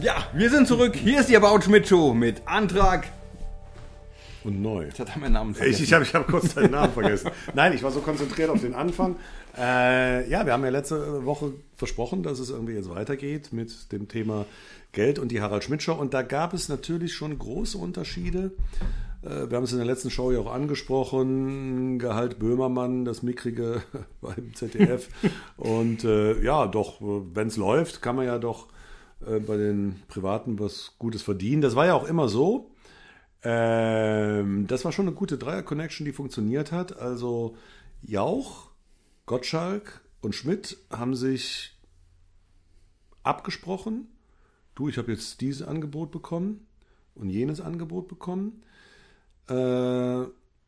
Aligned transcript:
Ja, 0.00 0.26
wir 0.32 0.50
sind 0.50 0.66
zurück. 0.66 0.96
Hier 0.96 1.20
ist 1.20 1.28
die 1.28 1.36
About 1.36 1.62
Schmidt 1.62 1.86
Show 1.86 2.14
mit 2.14 2.42
Antrag. 2.46 3.06
Und 4.42 4.60
neu. 4.60 4.86
Jetzt 4.86 4.98
hat 4.98 5.10
er 5.14 5.18
meinen 5.20 5.34
Namen 5.34 5.54
vergessen. 5.54 5.82
Ich, 5.82 5.88
ich 5.88 5.92
habe 5.94 6.04
ich 6.04 6.14
hab 6.14 6.26
kurz 6.26 6.52
deinen 6.54 6.72
Namen 6.72 6.92
vergessen. 6.92 7.30
Nein, 7.54 7.72
ich 7.72 7.82
war 7.82 7.92
so 7.92 8.00
konzentriert 8.00 8.50
auf 8.50 8.60
den 8.60 8.74
Anfang. 8.74 9.16
Äh, 9.56 10.28
ja, 10.28 10.44
wir 10.44 10.52
haben 10.52 10.64
ja 10.64 10.70
letzte 10.70 11.24
Woche 11.24 11.52
versprochen, 11.76 12.24
dass 12.24 12.40
es 12.40 12.50
irgendwie 12.50 12.74
jetzt 12.74 12.90
weitergeht 12.90 13.52
mit 13.52 13.92
dem 13.92 14.08
Thema 14.08 14.46
Geld 14.90 15.20
und 15.20 15.30
die 15.30 15.40
Harald 15.40 15.62
Schmidt 15.62 15.82
Show. 15.82 15.94
Und 15.94 16.12
da 16.12 16.22
gab 16.22 16.54
es 16.54 16.68
natürlich 16.68 17.14
schon 17.14 17.38
große 17.38 17.78
Unterschiede. 17.78 18.50
Äh, 19.22 19.48
wir 19.48 19.56
haben 19.56 19.64
es 19.64 19.72
in 19.72 19.78
der 19.78 19.86
letzten 19.86 20.10
Show 20.10 20.32
ja 20.32 20.40
auch 20.40 20.52
angesprochen. 20.52 22.00
Gehalt 22.00 22.40
Böhmermann, 22.40 23.04
das 23.04 23.22
Mickrige 23.22 23.82
beim 24.20 24.54
ZDF. 24.54 25.08
und 25.56 26.02
äh, 26.02 26.42
ja, 26.42 26.66
doch, 26.66 26.96
wenn 27.00 27.46
es 27.46 27.56
läuft, 27.56 28.02
kann 28.02 28.16
man 28.16 28.26
ja 28.26 28.38
doch 28.38 28.66
äh, 29.26 29.40
bei 29.40 29.56
den 29.56 30.02
Privaten 30.08 30.58
was 30.58 30.94
Gutes 30.98 31.22
verdienen. 31.22 31.62
Das 31.62 31.76
war 31.76 31.86
ja 31.86 31.94
auch 31.94 32.08
immer 32.08 32.28
so. 32.28 32.70
Ähm, 33.42 34.66
das 34.66 34.84
war 34.84 34.92
schon 34.92 35.06
eine 35.06 35.14
gute 35.14 35.38
Dreier-Connection, 35.38 36.04
die 36.04 36.12
funktioniert 36.12 36.72
hat. 36.72 36.98
Also 36.98 37.56
Jauch, 38.02 38.70
Gottschalk 39.26 40.00
und 40.20 40.34
Schmidt 40.34 40.78
haben 40.90 41.14
sich 41.14 41.76
abgesprochen. 43.22 44.08
Du, 44.74 44.88
ich 44.88 44.98
habe 44.98 45.12
jetzt 45.12 45.40
dieses 45.40 45.66
Angebot 45.66 46.10
bekommen 46.10 46.66
und 47.14 47.30
jenes 47.30 47.60
Angebot 47.60 48.08
bekommen. 48.08 48.62
Äh, 49.48 50.22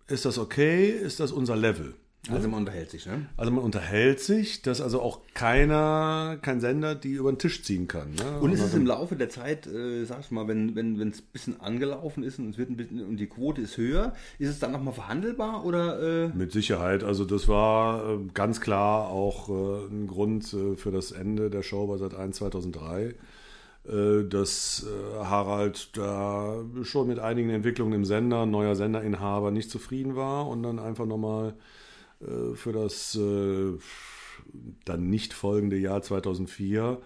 ist 0.08 0.24
das 0.24 0.38
okay? 0.38 0.88
Ist 0.90 1.18
das 1.20 1.32
unser 1.32 1.56
Level? 1.56 1.94
Also 2.34 2.48
man 2.48 2.60
unterhält 2.60 2.90
sich, 2.90 3.06
ne? 3.06 3.26
Also 3.36 3.52
man 3.52 3.62
unterhält 3.62 4.20
sich, 4.20 4.62
dass 4.62 4.80
also 4.80 5.00
auch 5.00 5.20
keiner, 5.34 6.38
kein 6.42 6.60
Sender 6.60 6.94
die 6.94 7.12
über 7.12 7.32
den 7.32 7.38
Tisch 7.38 7.62
ziehen 7.62 7.88
kann. 7.88 8.14
Ne? 8.14 8.40
Und 8.40 8.52
ist 8.52 8.62
es 8.62 8.74
im 8.74 8.86
Laufe 8.86 9.16
der 9.16 9.28
Zeit, 9.28 9.66
äh, 9.66 10.04
sag 10.04 10.20
ich 10.20 10.30
mal, 10.30 10.48
wenn 10.48 10.74
wenn 10.74 10.98
wenn 10.98 11.08
es 11.10 11.20
ein 11.20 11.28
bisschen 11.32 11.60
angelaufen 11.60 12.22
ist 12.22 12.38
und 12.38 12.50
es 12.50 12.58
wird 12.58 12.70
ein 12.70 12.76
bisschen 12.76 13.04
und 13.04 13.16
die 13.18 13.26
Quote 13.26 13.60
ist 13.60 13.76
höher, 13.76 14.14
ist 14.38 14.50
es 14.50 14.58
dann 14.58 14.72
nochmal 14.72 14.94
verhandelbar 14.94 15.64
oder? 15.64 16.26
Äh? 16.26 16.28
Mit 16.28 16.52
Sicherheit. 16.52 17.04
Also 17.04 17.24
das 17.24 17.48
war 17.48 18.08
äh, 18.08 18.18
ganz 18.34 18.60
klar 18.60 19.08
auch 19.08 19.48
äh, 19.48 19.86
ein 19.86 20.06
Grund 20.06 20.52
äh, 20.52 20.76
für 20.76 20.90
das 20.90 21.12
Ende 21.12 21.50
der 21.50 21.62
Show 21.62 21.86
bei 21.86 21.96
Sat 21.96 22.14
1 22.14 22.36
2003 22.36 23.14
dass 23.88 24.84
äh, 24.84 25.24
Harald 25.24 25.96
da 25.96 26.56
schon 26.82 27.06
mit 27.06 27.20
einigen 27.20 27.50
Entwicklungen 27.50 27.92
im 27.92 28.04
Sender, 28.04 28.44
neuer 28.44 28.74
Senderinhaber, 28.74 29.52
nicht 29.52 29.70
zufrieden 29.70 30.16
war 30.16 30.48
und 30.48 30.64
dann 30.64 30.80
einfach 30.80 31.06
nochmal 31.06 31.50
äh, 31.50 31.54
für 32.20 32.72
das 32.72 33.14
äh, 33.14 33.78
dann 34.84 35.10
nicht 35.10 35.32
folgende 35.32 35.76
Jahr 35.76 36.02
2004 36.02 37.00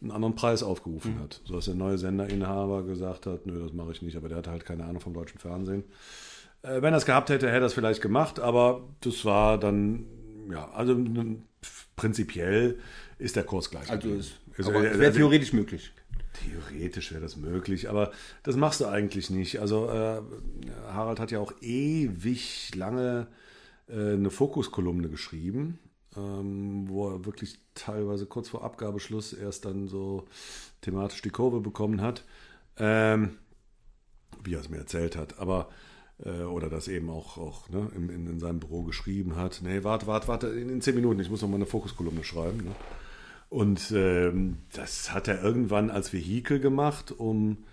einen 0.00 0.10
anderen 0.10 0.34
Preis 0.34 0.62
aufgerufen 0.62 1.16
mhm. 1.16 1.20
hat. 1.20 1.40
So 1.44 1.54
dass 1.54 1.66
der 1.66 1.74
neue 1.74 1.98
Senderinhaber 1.98 2.82
gesagt 2.82 3.26
hat, 3.26 3.46
nö, 3.46 3.62
das 3.62 3.72
mache 3.72 3.92
ich 3.92 4.02
nicht, 4.02 4.16
aber 4.16 4.28
der 4.28 4.38
hatte 4.38 4.50
halt 4.50 4.64
keine 4.64 4.84
Ahnung 4.84 5.00
vom 5.00 5.14
deutschen 5.14 5.38
Fernsehen. 5.38 5.84
Äh, 6.62 6.82
wenn 6.82 6.92
er 6.92 6.98
es 6.98 7.06
gehabt 7.06 7.30
hätte, 7.30 7.48
hätte 7.48 7.64
er 7.64 7.66
es 7.66 7.74
vielleicht 7.74 8.02
gemacht, 8.02 8.40
aber 8.40 8.82
das 9.00 9.24
war 9.24 9.58
dann, 9.58 10.06
ja, 10.50 10.70
also 10.72 10.96
prinzipiell 11.96 12.78
ist 13.18 13.36
der 13.36 13.44
Kurs 13.44 13.70
gleich. 13.70 13.90
Also 13.90 14.08
es, 14.10 14.32
also, 14.58 14.72
es 14.72 14.98
wäre 14.98 15.12
theoretisch 15.12 15.52
möglich. 15.52 15.92
Theoretisch 16.32 17.12
wäre 17.12 17.20
das 17.20 17.36
möglich, 17.36 17.88
aber 17.88 18.10
das 18.42 18.56
machst 18.56 18.80
du 18.80 18.86
eigentlich 18.86 19.30
nicht. 19.30 19.60
Also 19.60 19.88
äh, 19.88 20.20
Harald 20.88 21.20
hat 21.20 21.30
ja 21.30 21.38
auch 21.38 21.52
ewig 21.60 22.74
lange 22.74 23.28
äh, 23.30 23.41
eine 23.88 24.30
Fokuskolumne 24.30 25.08
geschrieben, 25.08 25.78
ähm, 26.16 26.88
wo 26.88 27.08
er 27.08 27.24
wirklich 27.24 27.58
teilweise 27.74 28.26
kurz 28.26 28.48
vor 28.48 28.64
Abgabeschluss 28.64 29.32
erst 29.32 29.64
dann 29.64 29.88
so 29.88 30.26
thematisch 30.80 31.22
die 31.22 31.30
Kurve 31.30 31.60
bekommen 31.60 32.00
hat, 32.00 32.24
ähm, 32.76 33.38
wie 34.44 34.54
er 34.54 34.60
es 34.60 34.68
mir 34.68 34.78
erzählt 34.78 35.16
hat. 35.16 35.38
Aber 35.38 35.68
äh, 36.24 36.42
oder 36.42 36.68
das 36.68 36.88
eben 36.88 37.10
auch, 37.10 37.38
auch 37.38 37.68
ne, 37.68 37.90
in, 37.96 38.08
in, 38.08 38.26
in, 38.26 38.40
seinem 38.40 38.60
Büro 38.60 38.82
geschrieben 38.82 39.36
hat. 39.36 39.60
Nee, 39.62 39.84
warte, 39.84 40.06
warte, 40.06 40.28
warte, 40.28 40.48
in, 40.48 40.68
in 40.68 40.80
zehn 40.80 40.94
Minuten, 40.94 41.20
ich 41.20 41.30
muss 41.30 41.42
noch 41.42 41.48
mal 41.48 41.56
eine 41.56 41.66
Fokuskolumne 41.66 42.24
schreiben. 42.24 42.58
Ne? 42.58 42.74
Und 43.48 43.92
ähm, 43.94 44.58
das 44.72 45.12
hat 45.12 45.28
er 45.28 45.42
irgendwann 45.42 45.90
als 45.90 46.12
Vehikel 46.12 46.58
gemacht, 46.58 47.12
um 47.12 47.64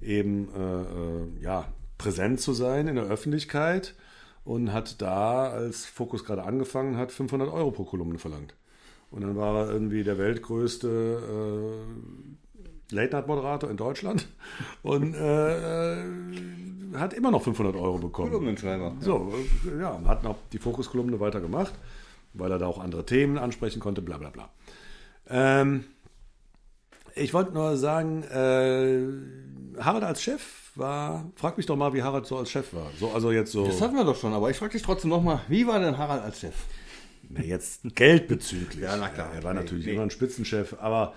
eben 0.00 0.48
äh, 0.54 0.82
äh, 0.82 1.42
ja, 1.42 1.72
präsent 1.98 2.40
zu 2.40 2.52
sein 2.52 2.88
in 2.88 2.96
der 2.96 3.06
Öffentlichkeit 3.06 3.94
und 4.44 4.72
hat 4.72 5.00
da, 5.00 5.48
als 5.50 5.86
Focus 5.86 6.24
gerade 6.24 6.44
angefangen 6.44 6.96
hat, 6.96 7.12
500 7.12 7.50
Euro 7.50 7.70
pro 7.70 7.84
Kolumne 7.84 8.18
verlangt. 8.18 8.54
Und 9.10 9.22
dann 9.22 9.36
war 9.36 9.56
er 9.56 9.70
irgendwie 9.72 10.02
der 10.02 10.18
weltgrößte 10.18 10.88
äh, 12.90 12.94
Late-Night-Moderator 12.94 13.70
in 13.70 13.76
Deutschland 13.76 14.28
und 14.82 15.14
äh, 15.14 15.94
äh 15.94 16.04
hat 16.94 17.12
immer 17.12 17.32
noch 17.32 17.42
500 17.42 17.74
Euro 17.74 17.98
bekommen. 17.98 18.30
Kolumnenschreiber. 18.30 18.94
So, 19.00 19.32
ja, 19.80 20.00
hat 20.04 20.22
noch 20.22 20.36
die 20.52 20.58
Fokus-Kolumne 20.58 21.18
weiter 21.18 21.40
gemacht, 21.40 21.74
weil 22.34 22.52
er 22.52 22.58
da 22.60 22.66
auch 22.66 22.78
andere 22.78 23.04
Themen 23.04 23.36
ansprechen 23.36 23.80
konnte, 23.80 24.00
bla 24.00 24.16
bla 24.16 24.30
bla. 24.30 24.48
Ähm, 25.28 25.86
ich 27.14 27.34
wollte 27.34 27.52
nur 27.52 27.76
sagen, 27.76 28.22
äh, 28.24 29.80
Harald 29.82 30.04
als 30.04 30.22
Chef 30.22 30.42
war, 30.74 31.30
frag 31.36 31.56
mich 31.56 31.66
doch 31.66 31.76
mal, 31.76 31.92
wie 31.92 32.02
Harald 32.02 32.26
so 32.26 32.36
als 32.36 32.50
Chef 32.50 32.72
war. 32.74 32.90
So, 32.98 33.10
also 33.10 33.30
jetzt 33.30 33.52
so. 33.52 33.66
Das 33.66 33.80
hatten 33.80 33.94
wir 33.94 34.04
doch 34.04 34.16
schon, 34.16 34.32
aber 34.32 34.50
ich 34.50 34.56
frage 34.56 34.72
dich 34.72 34.82
trotzdem 34.82 35.10
nochmal, 35.10 35.40
wie 35.48 35.66
war 35.66 35.78
denn 35.80 35.96
Harald 35.98 36.22
als 36.22 36.40
Chef? 36.40 36.54
Na, 37.28 37.40
jetzt 37.40 37.82
geldbezüglich. 37.94 38.82
ja, 38.82 38.96
na 38.96 39.08
klar. 39.08 39.32
Er 39.34 39.42
war 39.42 39.54
nee, 39.54 39.60
natürlich 39.60 39.86
nee. 39.86 39.92
immer 39.92 40.02
ein 40.02 40.10
Spitzenchef, 40.10 40.76
aber. 40.78 41.14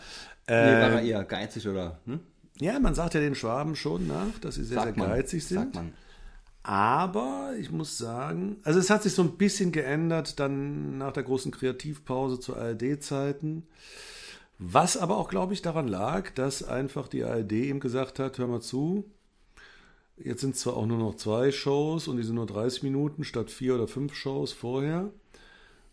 Äh, 0.48 0.66
nee, 0.66 0.82
war 0.82 0.92
er 0.92 1.02
eher 1.02 1.24
geizig 1.24 1.68
oder? 1.68 2.00
Hm? 2.06 2.20
Ja, 2.60 2.80
man 2.80 2.96
sagt 2.96 3.14
ja 3.14 3.20
den 3.20 3.36
Schwaben 3.36 3.76
schon 3.76 4.08
nach, 4.08 4.40
dass 4.42 4.56
sie 4.56 4.64
sehr, 4.64 4.82
sagt 4.82 4.96
sehr 4.96 5.08
geizig 5.08 5.44
man, 5.44 5.48
sind. 5.48 5.60
Sagt 5.60 5.76
man. 5.76 5.94
Aber 6.64 7.54
ich 7.60 7.72
muss 7.72 7.98
sagen, 7.98 8.58
also 8.64 8.80
es 8.80 8.90
hat 8.90 9.04
sich 9.04 9.14
so 9.14 9.22
ein 9.22 9.38
bisschen 9.38 9.72
geändert 9.72 10.40
dann 10.40 10.98
nach 10.98 11.14
der 11.14 11.24
großen 11.24 11.52
Kreativpause 11.52 12.40
zu 12.40 12.56
ARD-Zeiten. 12.58 13.64
Was 14.60 14.98
aber 14.98 15.18
auch, 15.18 15.30
glaube 15.30 15.54
ich, 15.54 15.62
daran 15.62 15.88
lag, 15.88 16.32
dass 16.32 16.64
einfach 16.64 17.08
die 17.08 17.24
ARD 17.24 17.52
ihm 17.52 17.80
gesagt 17.80 18.20
hat, 18.20 18.38
hör 18.38 18.48
mal 18.48 18.62
zu, 18.62 19.06
Jetzt 20.18 20.42
sind 20.42 20.56
zwar 20.56 20.76
auch 20.76 20.88
nur 20.88 20.98
noch 20.98 21.16
zwei 21.16 21.52
Shows 21.52 22.08
und 22.08 22.18
die 22.18 22.24
sind 22.24 22.36
nur 22.36 22.48
30 22.48 22.82
Minuten 22.84 23.24
statt 23.24 23.52
vier 23.52 23.76
oder 23.76 23.88
fünf 23.88 24.16
Shows 24.16 24.52
vorher. 24.52 25.12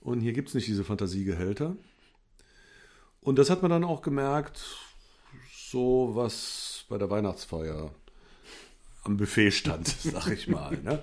Und 0.00 0.20
hier 0.20 0.32
gibt 0.32 0.48
es 0.48 0.54
nicht 0.54 0.66
diese 0.66 0.84
Fantasiegehälter. 0.84 1.76
Und 3.20 3.38
das 3.38 3.50
hat 3.50 3.62
man 3.62 3.70
dann 3.70 3.84
auch 3.84 4.00
gemerkt, 4.00 4.62
so 5.54 6.12
was 6.14 6.84
bei 6.88 6.96
der 6.96 7.10
Weihnachtsfeier 7.10 7.90
am 9.02 9.16
Buffet 9.18 9.50
stand, 9.50 9.88
sag 10.00 10.28
ich 10.28 10.48
mal. 10.48 10.78
Ne? 10.82 11.02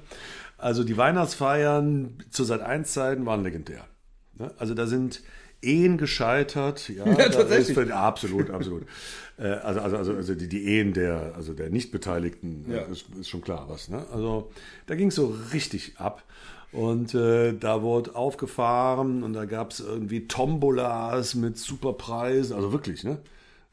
Also 0.57 0.83
die 0.83 0.97
Weihnachtsfeiern 0.97 2.23
zu 2.31 2.43
Sat 2.43 2.61
1 2.61 2.91
Zeiten 2.91 3.25
waren 3.28 3.43
legendär. 3.43 3.88
Ne? 4.33 4.51
Also 4.57 4.73
da 4.73 4.88
sind 4.88 5.22
Ehen 5.61 5.97
gescheitert. 5.97 6.89
Ja, 6.89 7.05
ja 7.17 7.29
tatsächlich. 7.29 7.77
Ist, 7.77 7.91
absolut, 7.91 8.49
absolut. 8.49 8.83
äh, 9.38 9.47
also, 9.47 9.79
also, 9.81 9.97
also, 9.97 10.13
also 10.13 10.35
die, 10.35 10.47
die 10.47 10.66
Ehen 10.66 10.94
der, 10.94 11.33
also 11.35 11.53
der 11.53 11.69
Nichtbeteiligten 11.69 12.66
ja. 12.69 12.81
ist, 12.83 13.05
ist 13.19 13.29
schon 13.29 13.41
klar 13.41 13.66
was. 13.67 13.89
Ne? 13.89 14.05
Also 14.11 14.51
da 14.88 14.95
ging 14.95 15.07
es 15.07 15.16
so 15.16 15.35
richtig 15.53 15.94
ab. 15.97 16.23
Und 16.72 17.13
äh, 17.13 17.53
da 17.53 17.81
wurde 17.81 18.16
aufgefahren 18.16 19.23
und 19.23 19.33
da 19.33 19.44
gab 19.44 19.72
es 19.72 19.81
irgendwie 19.81 20.27
Tombolas 20.27 21.35
mit 21.35 21.57
Superpreisen, 21.57 22.55
also 22.55 22.72
wirklich, 22.72 23.03
ne? 23.03 23.17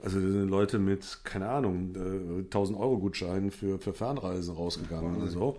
Also 0.01 0.21
da 0.21 0.27
sind 0.29 0.49
Leute 0.49 0.79
mit, 0.79 1.21
keine 1.25 1.49
Ahnung, 1.49 1.95
äh, 1.97 2.43
1000 2.45 2.79
Euro 2.79 2.99
Gutscheinen 2.99 3.51
für, 3.51 3.79
für 3.79 3.93
Fernreisen 3.93 4.55
rausgegangen 4.55 5.17
und 5.17 5.29
so. 5.29 5.59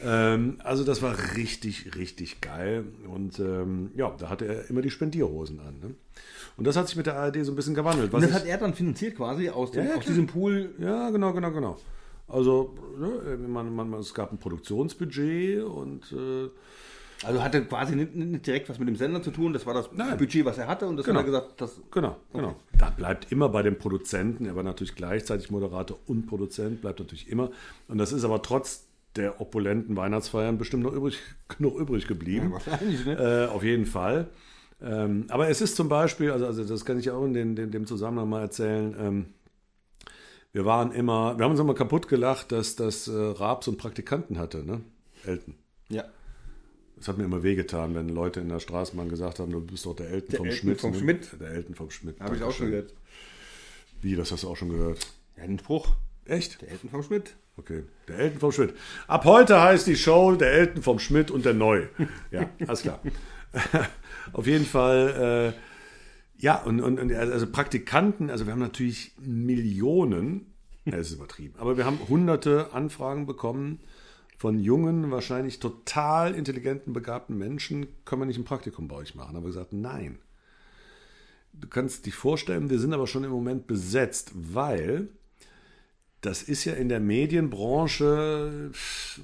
Ähm, 0.00 0.58
also 0.64 0.84
das 0.84 1.02
war 1.02 1.16
richtig, 1.36 1.94
richtig 1.94 2.40
geil. 2.40 2.84
Und 3.06 3.38
ähm, 3.38 3.90
ja, 3.94 4.14
da 4.18 4.30
hatte 4.30 4.46
er 4.46 4.70
immer 4.70 4.82
die 4.82 4.90
Spendierhosen 4.90 5.60
an. 5.60 5.78
Ne? 5.80 5.94
Und 6.56 6.66
das 6.66 6.76
hat 6.76 6.88
sich 6.88 6.96
mit 6.96 7.06
der 7.06 7.16
ARD 7.16 7.44
so 7.44 7.52
ein 7.52 7.56
bisschen 7.56 7.74
gewandelt. 7.74 8.12
und 8.12 8.22
das 8.22 8.32
hat 8.32 8.46
er 8.46 8.58
dann 8.58 8.74
finanziert 8.74 9.16
quasi 9.16 9.50
aus, 9.50 9.70
dem, 9.72 9.86
ja, 9.86 9.96
aus 9.96 10.04
diesem 10.04 10.26
Pool? 10.26 10.74
Ja, 10.78 11.10
genau, 11.10 11.32
genau, 11.32 11.50
genau. 11.50 11.76
Also 12.26 12.74
ne, 12.98 13.36
man, 13.36 13.74
man, 13.74 13.92
es 13.94 14.14
gab 14.14 14.32
ein 14.32 14.38
Produktionsbudget 14.38 15.62
und 15.62 16.10
äh, 16.12 16.48
also 17.22 17.42
hatte 17.42 17.64
quasi 17.64 17.96
nicht, 17.96 18.14
nicht, 18.14 18.46
direkt 18.46 18.68
was 18.68 18.78
mit 18.78 18.88
dem 18.88 18.96
Sender 18.96 19.22
zu 19.22 19.30
tun, 19.30 19.52
das 19.52 19.66
war 19.66 19.74
das 19.74 19.90
Nein. 19.92 20.16
Budget, 20.18 20.44
was 20.44 20.58
er 20.58 20.66
hatte 20.66 20.86
und 20.86 20.96
das 20.96 21.06
genau. 21.06 21.20
hat 21.20 21.26
er 21.26 21.30
gesagt, 21.30 21.60
das. 21.60 21.80
Genau, 21.90 22.08
okay. 22.08 22.18
genau. 22.32 22.56
Da 22.78 22.90
bleibt 22.90 23.30
immer 23.30 23.48
bei 23.48 23.62
dem 23.62 23.78
Produzenten, 23.78 24.46
er 24.46 24.56
war 24.56 24.62
natürlich 24.62 24.94
gleichzeitig 24.94 25.50
Moderator 25.50 25.98
und 26.06 26.26
Produzent, 26.26 26.80
bleibt 26.80 26.98
natürlich 26.98 27.28
immer. 27.28 27.50
Und 27.88 27.98
das 27.98 28.12
ist 28.12 28.24
aber 28.24 28.42
trotz 28.42 28.86
der 29.16 29.40
opulenten 29.40 29.96
Weihnachtsfeiern 29.96 30.58
bestimmt 30.58 30.82
noch 30.82 30.92
übrig, 30.92 31.18
noch 31.58 31.74
übrig 31.76 32.06
geblieben. 32.06 32.48
Ja, 32.48 32.52
wahrscheinlich, 32.52 33.06
ne? 33.06 33.46
Äh, 33.48 33.52
auf 33.52 33.62
jeden 33.62 33.86
Fall. 33.86 34.28
Ähm, 34.82 35.26
aber 35.28 35.48
es 35.48 35.60
ist 35.60 35.76
zum 35.76 35.88
Beispiel, 35.88 36.30
also, 36.30 36.46
also 36.46 36.64
das 36.64 36.84
kann 36.84 36.98
ich 36.98 37.10
auch 37.10 37.24
in 37.24 37.32
den, 37.32 37.56
den, 37.56 37.70
dem 37.70 37.86
Zusammenhang 37.86 38.28
mal 38.28 38.40
erzählen, 38.40 38.94
ähm, 38.98 39.26
wir 40.52 40.64
waren 40.64 40.92
immer, 40.92 41.36
wir 41.36 41.44
haben 41.44 41.50
uns 41.50 41.60
immer 41.60 41.74
kaputt 41.74 42.06
gelacht, 42.06 42.52
dass 42.52 42.76
das 42.76 43.08
äh, 43.08 43.34
so 43.34 43.44
einen 43.66 43.76
Praktikanten 43.76 44.38
hatte, 44.38 44.64
ne? 44.64 44.82
Elton. 45.24 45.54
Ja. 45.88 46.04
Das 47.04 47.10
hat 47.10 47.18
mir 47.18 47.24
immer 47.24 47.42
wehgetan, 47.42 47.94
wenn 47.94 48.08
Leute 48.08 48.40
in 48.40 48.48
der 48.48 48.60
Straßenbahn 48.60 49.10
gesagt 49.10 49.38
haben, 49.38 49.52
du 49.52 49.60
bist 49.60 49.84
doch 49.84 49.94
der 49.94 50.08
Elton 50.08 50.30
der 50.30 50.38
vom 50.38 50.46
Elton 50.46 50.58
Schmidt. 50.58 50.80
Vom 50.80 50.92
ne? 50.92 50.98
Schmidt. 50.98 51.28
Der 51.38 51.50
Elton 51.50 51.74
vom 51.74 51.90
Schmidt. 51.90 52.18
Habe 52.18 52.34
ich 52.34 52.42
auch 52.42 52.50
schon 52.50 52.70
gehört. 52.70 52.94
Wie, 54.00 54.16
das 54.16 54.32
hast 54.32 54.42
du 54.42 54.48
auch 54.48 54.56
schon 54.56 54.70
gehört? 54.70 55.06
Ja, 55.36 55.46
Der 55.46 55.58
Spruch. 55.58 55.96
Echt? 56.24 56.62
Der 56.62 56.70
Elton 56.70 56.88
vom 56.88 57.02
Schmidt. 57.02 57.36
Okay, 57.58 57.82
der 58.08 58.20
Elton 58.20 58.40
vom 58.40 58.52
Schmidt. 58.52 58.72
Ab 59.06 59.26
heute 59.26 59.60
heißt 59.60 59.86
die 59.86 59.96
Show 59.96 60.34
der 60.34 60.50
Elton 60.52 60.82
vom 60.82 60.98
Schmidt 60.98 61.30
und 61.30 61.44
der 61.44 61.52
Neu. 61.52 61.88
Ja, 62.30 62.48
alles 62.66 62.80
klar. 62.80 63.02
Auf 64.32 64.46
jeden 64.46 64.64
Fall, 64.64 65.52
äh, 65.52 66.42
ja, 66.42 66.62
und, 66.62 66.80
und, 66.80 66.98
und, 66.98 67.12
also 67.12 67.46
Praktikanten, 67.46 68.30
also 68.30 68.46
wir 68.46 68.54
haben 68.54 68.60
natürlich 68.60 69.12
Millionen, 69.20 70.54
das 70.86 71.08
ist 71.08 71.16
übertrieben, 71.16 71.56
aber 71.58 71.76
wir 71.76 71.84
haben 71.84 71.98
hunderte 72.08 72.72
Anfragen 72.72 73.26
bekommen 73.26 73.80
von 74.36 74.58
jungen, 74.58 75.10
wahrscheinlich 75.10 75.60
total 75.60 76.34
intelligenten, 76.34 76.92
begabten 76.92 77.38
Menschen, 77.38 77.86
können 78.04 78.22
wir 78.22 78.26
nicht 78.26 78.38
ein 78.38 78.44
Praktikum 78.44 78.88
bei 78.88 78.96
euch 78.96 79.14
machen? 79.14 79.36
Aber 79.36 79.44
wir 79.44 79.48
gesagt, 79.48 79.72
nein. 79.72 80.18
Du 81.52 81.68
kannst 81.68 82.04
dich 82.06 82.14
vorstellen, 82.14 82.68
wir 82.68 82.80
sind 82.80 82.92
aber 82.92 83.06
schon 83.06 83.24
im 83.24 83.30
Moment 83.30 83.66
besetzt, 83.66 84.32
weil 84.34 85.08
das 86.20 86.42
ist 86.42 86.64
ja 86.64 86.72
in 86.72 86.88
der 86.88 87.00
Medienbranche 87.00 88.70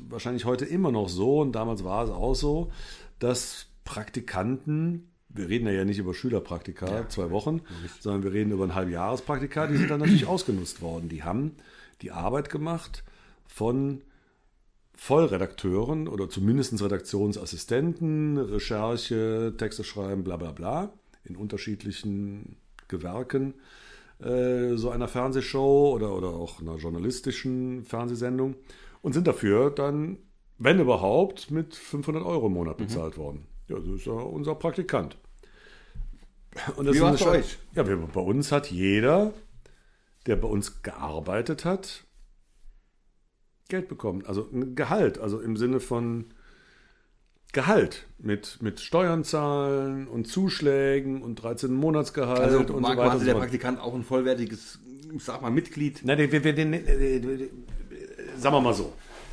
wahrscheinlich 0.09 0.45
heute 0.45 0.65
immer 0.67 0.93
noch 0.93 1.09
so 1.09 1.41
und 1.41 1.53
damals 1.53 1.83
war 1.83 2.05
es 2.05 2.11
auch 2.11 2.35
so, 2.35 2.71
dass 3.19 3.67
Praktikanten, 3.85 5.11
wir 5.29 5.49
reden 5.49 5.67
ja 5.67 5.85
nicht 5.85 5.99
über 5.99 6.15
Schülerpraktika, 6.15 6.87
ja, 6.87 7.09
zwei 7.09 7.31
Wochen, 7.31 7.63
sondern 8.01 8.23
wir 8.23 8.33
reden 8.33 8.53
über 8.53 8.65
ein 8.65 8.75
Halbjahrespraktika, 8.75 9.67
die 9.67 9.79
sind 9.79 9.91
dann 9.91 10.01
natürlich 10.01 10.27
ausgenutzt 10.29 10.83
worden. 10.83 11.09
Die 11.09 11.23
haben 11.23 11.57
die 12.03 12.13
Arbeit 12.13 12.51
gemacht 12.51 13.03
von 13.47 14.03
Vollredakteuren 15.03 16.09
oder 16.09 16.29
zumindest 16.29 16.79
Redaktionsassistenten, 16.83 18.37
Recherche, 18.37 19.55
Texte 19.57 19.83
schreiben, 19.83 20.25
bla 20.25 20.37
bla 20.37 20.53
bla, 20.53 20.93
in 21.25 21.37
unterschiedlichen 21.37 22.57
Gewerken 22.87 23.55
äh, 24.19 24.77
so 24.77 24.91
einer 24.91 25.09
Fernsehshow 25.09 25.95
oder, 25.95 26.15
oder 26.15 26.29
auch 26.29 26.61
einer 26.61 26.77
journalistischen 26.77 27.83
Fernsehsendung 27.87 28.57
und 29.01 29.15
sind 29.15 29.27
dafür 29.27 29.71
dann, 29.71 30.19
wenn 30.59 30.79
überhaupt, 30.79 31.51
mit 31.51 31.75
500 31.75 32.23
Euro 32.23 32.49
im 32.49 32.53
Monat 32.53 32.79
mhm. 32.79 32.85
bezahlt 32.85 33.17
mhm. 33.17 33.23
worden. 33.23 33.47
Ja, 33.69 33.77
das 33.79 33.89
ist 33.89 34.05
ja 34.05 34.13
unser 34.13 34.55
Praktikant. 34.55 35.17
Und 36.77 36.85
das 36.85 36.95
Wie 36.95 37.01
war 37.01 37.17
bei 37.17 37.39
euch? 37.39 37.59
Ja, 37.75 37.85
bei 37.85 38.21
uns 38.21 38.53
hat 38.53 38.71
jeder, 38.71 39.33
der 40.27 40.37
bei 40.37 40.49
uns 40.49 40.83
gearbeitet 40.83 41.65
hat, 41.65 42.05
Geld 43.71 43.89
bekommen. 43.89 44.25
Also 44.27 44.47
ein 44.53 44.75
Gehalt, 44.75 45.19
also 45.19 45.41
im 45.41 45.57
Sinne 45.57 45.81
von 45.81 46.27
Gehalt 47.53 48.07
mit, 48.19 48.59
mit 48.61 48.81
Steuern 48.81 49.25
zahlen 49.25 50.07
und 50.07 50.29
Zuschlägen 50.29 51.23
und 51.23 51.37
13 51.37 51.73
Monatsgehalt 51.73 52.39
also 52.39 52.59
und 52.61 52.69
so 52.69 52.83
weiter. 52.83 52.95
quasi 52.95 53.25
der 53.25 53.35
Praktikant 53.35 53.81
auch 53.81 53.95
ein 53.95 54.05
vollwertiges, 54.05 54.79
sag 55.19 55.43
mal, 55.43 55.51
Mitglied? 55.51 56.03
Nein, 56.05 56.19
wir, 56.19 56.45
wir, 56.45 56.55
den, 56.55 56.73
sagen 58.37 58.55
wir 58.55 58.61
mal 58.61 58.75
so. 58.75 58.93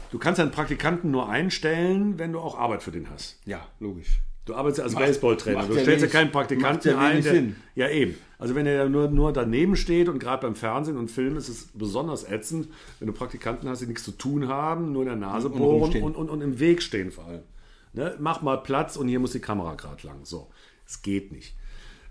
Du 0.09 0.17
kannst 0.17 0.39
einen 0.39 0.51
Praktikanten 0.51 1.11
nur 1.11 1.29
einstellen, 1.29 2.17
wenn 2.17 2.31
du 2.31 2.39
auch 2.39 2.57
Arbeit 2.57 2.81
für 2.81 2.91
den 2.91 3.09
hast. 3.09 3.39
Ja, 3.45 3.67
logisch. 3.79 4.21
Du 4.47 4.55
arbeitest 4.55 4.81
als 4.81 4.95
Baseballtrainer. 4.95 5.65
Du 5.65 5.77
stellst 5.77 6.05
ja 6.05 6.09
keinen 6.09 6.31
Praktikanten 6.31 6.91
ja 6.91 6.97
ein. 6.97 7.21
Der, 7.21 7.43
ja, 7.75 7.89
eben. 7.89 8.15
Also 8.39 8.55
wenn 8.55 8.65
er 8.65 8.87
nur, 8.87 9.09
nur 9.09 9.33
daneben 9.33 9.75
steht 9.75 10.07
und 10.07 10.19
gerade 10.19 10.47
beim 10.47 10.55
Fernsehen 10.55 10.95
und 10.95 11.11
Film 11.11 11.35
ist 11.35 11.49
es 11.49 11.67
besonders 11.73 12.23
ätzend, 12.23 12.69
wenn 12.99 13.07
du 13.07 13.13
Praktikanten 13.13 13.67
hast, 13.67 13.81
die 13.81 13.87
nichts 13.87 14.03
zu 14.03 14.11
tun 14.11 14.47
haben, 14.47 14.93
nur 14.93 15.01
in 15.01 15.09
der 15.09 15.17
Nase 15.17 15.49
bohren 15.49 16.01
und, 16.01 16.15
und, 16.15 16.29
und, 16.29 16.41
im 16.41 16.59
Weg 16.59 16.81
stehen 16.81 17.11
vor 17.11 17.25
allem. 17.25 17.43
Ne? 17.91 18.15
Mach 18.19 18.41
mal 18.41 18.55
Platz 18.57 18.95
und 18.95 19.09
hier 19.09 19.19
muss 19.19 19.33
die 19.33 19.39
Kamera 19.41 19.75
gerade 19.75 20.07
lang. 20.07 20.23
So, 20.23 20.49
es 20.85 21.01
geht 21.01 21.33
nicht. 21.33 21.53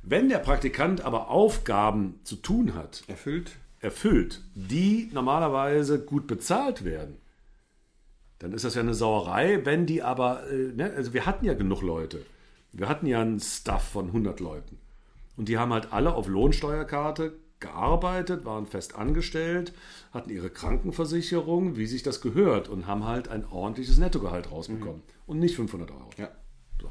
Wenn 0.03 0.29
der 0.29 0.38
Praktikant 0.38 1.00
aber 1.00 1.31
Aufgaben 1.31 2.21
zu 2.23 2.37
tun 2.37 2.75
hat, 2.75 3.03
erfüllt, 3.06 3.53
erfüllt, 3.81 4.43
die 4.55 5.09
normalerweise 5.11 6.05
gut 6.05 6.27
bezahlt 6.27 6.85
werden, 6.85 7.17
dann 8.38 8.53
ist 8.53 8.65
das 8.65 8.75
ja 8.75 8.83
eine 8.83 8.94
Sauerei. 8.94 9.65
Wenn 9.65 9.87
die 9.87 10.03
aber, 10.03 10.49
äh, 10.50 10.73
ne, 10.75 10.93
also 10.97 11.15
wir 11.15 11.27
hatten 11.27 11.44
ja 11.44 11.55
genug 11.55 11.83
Leute. 11.83 12.25
Wir 12.73 12.88
hatten 12.88 13.06
ja 13.06 13.21
einen 13.21 13.41
Staff 13.41 13.88
von 13.88 14.09
100 14.09 14.41
Leuten. 14.41 14.79
Und 15.37 15.49
die 15.49 15.59
haben 15.59 15.73
halt 15.73 15.93
alle 15.93 16.15
auf 16.15 16.29
Lohnsteuerkarte 16.29 17.35
gearbeitet, 17.61 18.44
waren 18.44 18.67
fest 18.67 18.97
angestellt, 18.97 19.73
hatten 20.12 20.31
ihre 20.31 20.50
Krankenversicherung, 20.50 21.77
wie 21.77 21.87
sich 21.87 22.03
das 22.03 22.21
gehört, 22.21 22.69
und 22.69 22.87
haben 22.87 23.05
halt 23.05 23.29
ein 23.29 23.47
ordentliches 23.50 23.99
Nettogehalt 23.99 24.50
rausbekommen. 24.50 24.97
Mhm. 24.97 25.12
Und 25.27 25.38
nicht 25.38 25.56
500 25.56 25.91
Euro. 25.91 26.11
Ja. 26.19 26.29
So. 26.81 26.91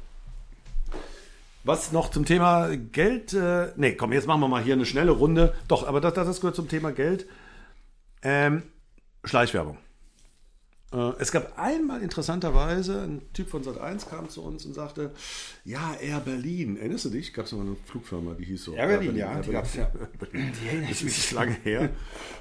Was 1.64 1.92
noch 1.92 2.10
zum 2.10 2.26
Thema 2.26 2.76
Geld? 2.76 3.34
Äh, 3.34 3.74
ne, 3.76 3.96
komm, 3.96 4.14
jetzt 4.14 4.28
machen 4.28 4.42
wir 4.42 4.48
mal 4.48 4.64
hier 4.64 4.74
eine 4.74 4.86
schnelle 4.86 5.12
Runde. 5.12 5.54
Doch, 5.68 5.88
aber 5.88 6.02
das, 6.02 6.14
das 6.14 6.42
gehört 6.42 6.56
zum 6.56 6.68
Thema 6.68 6.92
Geld. 6.92 7.28
Ähm, 8.24 8.64
Schleichwerbung. 9.24 9.78
Äh, 10.94 11.14
es 11.20 11.32
gab 11.32 11.58
einmal 11.58 12.02
interessanterweise, 12.02 13.02
ein 13.02 13.22
Typ 13.34 13.50
von 13.50 13.64
Sat1 13.64 14.10
kam 14.10 14.30
zu 14.30 14.44
uns 14.44 14.66
und 14.66 14.74
sagte, 14.74 15.12
ja, 15.64 15.96
Air 16.00 16.20
Berlin, 16.20 16.78
erinnerst 16.78 17.06
du 17.06 17.10
dich? 17.10 17.34
Gab 17.34 17.46
es 17.46 17.52
mal 17.52 17.62
eine 17.62 17.76
Flugfirma, 17.86 18.34
die 18.34 18.46
hieß 18.46 18.64
so. 18.66 18.76
Air 18.76 18.88
Berlin, 18.88 19.16
Air 19.18 19.28
Berlin 19.28 19.36
ja, 19.36 19.42
die 19.42 19.52
gab 19.52 19.66
es 19.66 19.76
ja. 19.76 19.92
Das 20.90 21.02
ist 21.02 21.32
lange 21.32 21.56
her. 21.64 21.90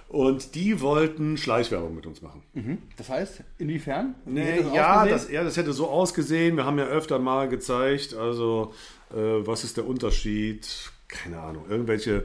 Und 0.08 0.55
die 0.55 0.81
wollten 0.81 1.37
Schleichwerbung 1.37 1.94
mit 1.94 2.06
uns 2.06 2.23
machen. 2.23 2.43
Mhm. 2.52 2.79
Das 2.96 3.08
heißt, 3.08 3.43
inwiefern? 3.58 4.14
Nee, 4.26 4.62
das 4.62 4.75
ja, 4.75 5.06
das, 5.06 5.31
ja, 5.31 5.43
das 5.43 5.56
hätte 5.56 5.73
so 5.73 5.88
ausgesehen. 5.88 6.56
Wir 6.56 6.64
haben 6.64 6.79
ja 6.79 6.87
öfter 6.87 7.19
mal 7.19 7.49
gezeigt, 7.49 8.14
also 8.14 8.73
äh, 9.11 9.17
was 9.17 9.64
ist 9.64 9.76
der 9.76 9.87
Unterschied? 9.87 10.93
Keine 11.08 11.41
Ahnung, 11.41 11.64
irgendwelche 11.69 12.25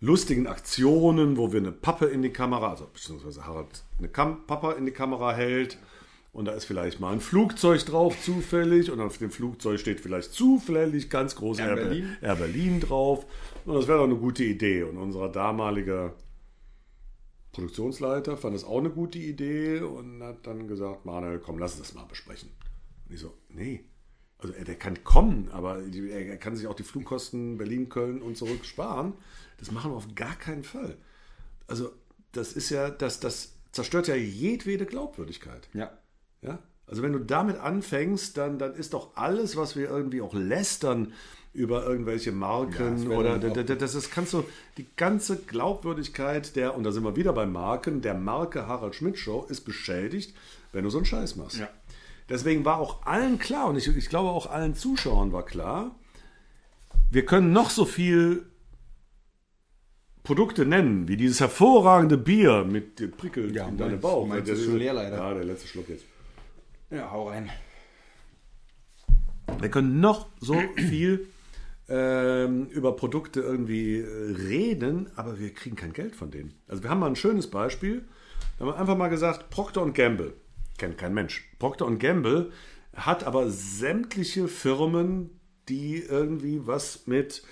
lustigen 0.00 0.46
Aktionen, 0.46 1.36
wo 1.36 1.52
wir 1.52 1.60
eine 1.60 1.72
Pappe 1.72 2.06
in 2.06 2.22
die 2.22 2.30
Kamera, 2.30 2.70
also 2.70 2.86
beziehungsweise 2.92 3.46
Harald 3.46 3.84
eine 3.98 4.08
Kam 4.08 4.46
Papa 4.46 4.72
in 4.72 4.86
die 4.86 4.92
Kamera 4.92 5.34
hält. 5.34 5.78
Und 6.32 6.44
da 6.44 6.52
ist 6.52 6.66
vielleicht 6.66 7.00
mal 7.00 7.12
ein 7.12 7.20
Flugzeug 7.20 7.84
drauf 7.86 8.16
zufällig. 8.22 8.90
Und 8.90 9.00
auf 9.00 9.18
dem 9.18 9.30
Flugzeug 9.30 9.80
steht 9.80 10.00
vielleicht 10.00 10.32
zufällig 10.32 11.10
ganz 11.10 11.34
groß 11.34 11.58
Air, 11.58 11.70
Air, 11.70 11.76
Berlin. 11.76 12.16
Air 12.20 12.36
Berlin 12.36 12.80
drauf. 12.80 13.26
Und 13.64 13.74
das 13.74 13.88
wäre 13.88 13.98
doch 13.98 14.04
eine 14.04 14.16
gute 14.16 14.44
Idee. 14.44 14.82
Und 14.84 14.98
unser 14.98 15.28
damaliger 15.30 16.14
Produktionsleiter 17.52 18.36
fand 18.36 18.54
es 18.54 18.62
auch 18.62 18.78
eine 18.78 18.90
gute 18.90 19.18
Idee 19.18 19.80
und 19.80 20.22
hat 20.22 20.46
dann 20.46 20.68
gesagt, 20.68 21.06
Manuel, 21.06 21.40
komm, 21.40 21.58
lass 21.58 21.76
uns 21.76 21.88
das 21.88 21.94
mal 21.96 22.04
besprechen. 22.04 22.50
Und 23.08 23.14
ich 23.14 23.20
so, 23.20 23.34
nee, 23.48 23.84
also 24.38 24.54
er, 24.54 24.64
der 24.64 24.76
kann 24.76 25.02
kommen, 25.04 25.48
aber 25.52 25.80
er 25.82 26.36
kann 26.36 26.56
sich 26.56 26.66
auch 26.66 26.74
die 26.74 26.84
Flugkosten 26.84 27.58
Berlin, 27.58 27.88
Köln 27.88 28.22
und 28.22 28.36
zurück 28.36 28.64
sparen. 28.64 29.14
Das 29.58 29.72
machen 29.72 29.90
wir 29.90 29.96
auf 29.96 30.14
gar 30.14 30.36
keinen 30.36 30.64
Fall. 30.64 30.96
Also 31.66 31.90
das 32.32 32.52
ist 32.52 32.70
ja, 32.70 32.90
das, 32.90 33.20
das 33.20 33.52
zerstört 33.72 34.08
ja 34.08 34.14
jedwede 34.14 34.86
Glaubwürdigkeit. 34.86 35.68
Ja. 35.74 35.90
Ja. 36.42 36.60
Also 36.86 37.02
wenn 37.02 37.12
du 37.12 37.18
damit 37.18 37.58
anfängst, 37.58 38.36
dann, 38.36 38.58
dann 38.58 38.74
ist 38.74 38.94
doch 38.94 39.16
alles, 39.16 39.56
was 39.56 39.76
wir 39.76 39.90
irgendwie 39.90 40.22
auch 40.22 40.34
lästern 40.34 41.12
über 41.52 41.84
irgendwelche 41.84 42.30
Marken 42.30 43.10
ja, 43.10 43.16
oder 43.16 43.38
das, 43.38 43.78
das, 43.78 43.92
das 43.92 44.10
kannst 44.10 44.32
du 44.32 44.44
die 44.76 44.86
ganze 44.96 45.36
Glaubwürdigkeit 45.38 46.54
der, 46.56 46.76
und 46.76 46.84
da 46.84 46.92
sind 46.92 47.02
wir 47.04 47.16
wieder 47.16 47.32
bei 47.32 47.46
Marken, 47.46 48.00
der 48.00 48.14
Marke 48.14 48.66
Harald 48.66 48.94
Schmidt 48.94 49.18
Show 49.18 49.44
ist 49.48 49.62
beschädigt, 49.62 50.34
wenn 50.72 50.84
du 50.84 50.90
so 50.90 50.98
einen 50.98 51.06
Scheiß 51.06 51.36
machst. 51.36 51.58
Ja. 51.58 51.68
Deswegen 52.28 52.64
war 52.64 52.78
auch 52.78 53.06
allen 53.06 53.38
klar, 53.38 53.68
und 53.68 53.76
ich, 53.76 53.88
ich 53.88 54.08
glaube 54.08 54.28
auch 54.30 54.46
allen 54.50 54.74
Zuschauern 54.74 55.32
war 55.32 55.44
klar, 55.44 55.94
wir 57.10 57.24
können 57.24 57.52
noch 57.52 57.70
so 57.70 57.86
viel 57.86 58.46
Produkte 60.22 60.66
nennen, 60.66 61.08
wie 61.08 61.16
dieses 61.16 61.40
hervorragende 61.40 62.18
Bier 62.18 62.64
mit 62.64 63.00
dem 63.00 63.12
Prickel 63.12 63.54
ja, 63.56 63.66
in 63.66 63.78
deinem 63.78 63.98
Bauch. 63.98 64.26
Meins 64.26 64.46
ist 64.48 64.64
schon 64.64 64.76
leer 64.76 64.92
leider. 64.92 65.16
Ja, 65.16 65.32
der 65.32 65.44
letzte 65.44 65.68
Schluck 65.68 65.88
jetzt. 65.88 66.04
Ja, 66.90 67.10
hau 67.10 67.28
rein. 67.28 67.48
Wir 69.58 69.70
können 69.70 70.00
noch 70.00 70.28
so 70.38 70.60
viel 70.76 71.28
ähm, 71.88 72.66
über 72.66 72.94
Produkte 72.94 73.40
irgendwie 73.40 74.00
äh, 74.00 74.36
reden, 74.36 75.08
aber 75.16 75.38
wir 75.38 75.54
kriegen 75.54 75.76
kein 75.76 75.94
Geld 75.94 76.14
von 76.14 76.30
denen. 76.30 76.52
Also 76.68 76.82
wir 76.82 76.90
haben 76.90 76.98
mal 76.98 77.06
ein 77.06 77.16
schönes 77.16 77.48
Beispiel. 77.48 78.06
Wir 78.58 78.66
haben 78.66 78.78
einfach 78.78 78.98
mal 78.98 79.08
gesagt, 79.08 79.48
Procter 79.48 79.88
Gamble 79.90 80.34
kennt 80.78 80.98
kein 80.98 81.14
Mensch. 81.14 81.48
Procter 81.58 81.90
Gamble 81.90 82.50
hat 82.94 83.24
aber 83.24 83.50
sämtliche 83.50 84.48
Firmen, 84.48 85.30
die 85.68 85.98
irgendwie 85.98 86.66
was 86.66 87.06
mit 87.06 87.42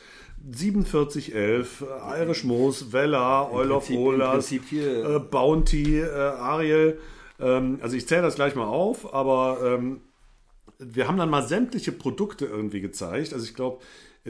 4711, 0.50 1.84
Irish 2.18 2.44
Moose, 2.44 2.92
Vella, 2.92 3.50
Oil 3.50 3.72
of 3.72 3.90
Rollers, 3.90 4.52
äh, 4.52 5.18
Bounty, 5.30 6.00
äh, 6.00 6.08
Ariel. 6.08 6.98
Ähm, 7.40 7.78
also 7.82 7.96
ich 7.96 8.06
zähle 8.06 8.22
das 8.22 8.36
gleich 8.36 8.54
mal 8.54 8.66
auf, 8.66 9.12
aber 9.12 9.58
ähm, 9.62 10.00
wir 10.78 11.08
haben 11.08 11.16
dann 11.16 11.30
mal 11.30 11.46
sämtliche 11.46 11.92
Produkte 11.92 12.46
irgendwie 12.46 12.80
gezeigt. 12.80 13.32
Also 13.32 13.44
ich 13.44 13.54
glaube, 13.54 13.78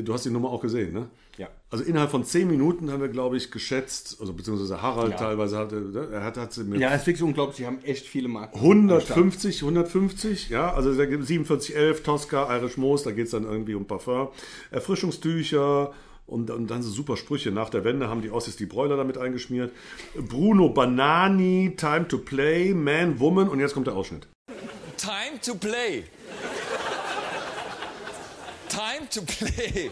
Du 0.03 0.13
hast 0.13 0.25
die 0.25 0.31
Nummer 0.31 0.51
auch 0.51 0.61
gesehen, 0.61 0.93
ne? 0.93 1.09
Ja. 1.39 1.49
Also 1.71 1.85
innerhalb 1.85 2.11
von 2.11 2.25
zehn 2.25 2.49
Minuten 2.49 2.91
haben 2.91 3.01
wir, 3.01 3.09
glaube 3.09 3.37
ich, 3.37 3.51
geschätzt, 3.51 4.17
also 4.21 4.33
beziehungsweise 4.33 4.81
Harald 4.81 5.13
ja. 5.13 5.17
teilweise 5.17 5.59
hatte, 5.59 5.77
ne? 5.77 6.09
er 6.13 6.25
hat, 6.25 6.37
hat 6.37 6.53
sie 6.53 6.65
mit. 6.65 6.81
Ja, 6.81 6.93
es 6.93 7.03
ist 7.03 7.07
wirklich 7.07 7.23
unglaublich, 7.23 7.57
sie 7.57 7.67
haben 7.67 7.79
echt 7.83 8.07
viele 8.07 8.29
Marken. 8.29 8.57
150, 8.57 9.63
150, 9.63 10.49
ja, 10.49 10.73
also 10.73 10.95
da 10.95 11.05
gibt 11.07 11.27
4711, 11.27 12.03
Tosca, 12.03 12.57
Irish 12.57 12.77
Moos, 12.77 13.03
da 13.03 13.11
geht 13.11 13.27
es 13.27 13.33
dann 13.33 13.45
irgendwie 13.45 13.75
um 13.75 13.87
Parfum, 13.87 14.29
Erfrischungstücher, 14.71 15.93
Und, 16.27 16.51
und 16.51 16.69
dann 16.71 16.83
so 16.83 16.91
super 16.91 17.17
Sprüche. 17.17 17.53
Nach 17.53 17.71
der 17.71 17.85
Wende 17.85 18.09
haben 18.09 18.21
die 18.21 18.31
Ossis 18.31 18.57
die 18.57 18.67
Bräuler 18.67 18.97
damit 18.97 19.17
eingeschmiert. 19.17 19.73
Bruno 20.17 20.69
Banani, 20.71 21.75
Time 21.77 22.09
to 22.09 22.19
Play, 22.19 22.75
Man, 22.75 23.21
Woman. 23.21 23.49
Und 23.49 23.61
jetzt 23.61 23.75
kommt 23.75 23.87
der 23.87 23.95
Ausschnitt. 23.95 24.27
Time 24.97 25.41
to 25.41 25.55
Play. 25.55 26.05
Time 28.97 29.09
to 29.11 29.23
Play. 29.23 29.91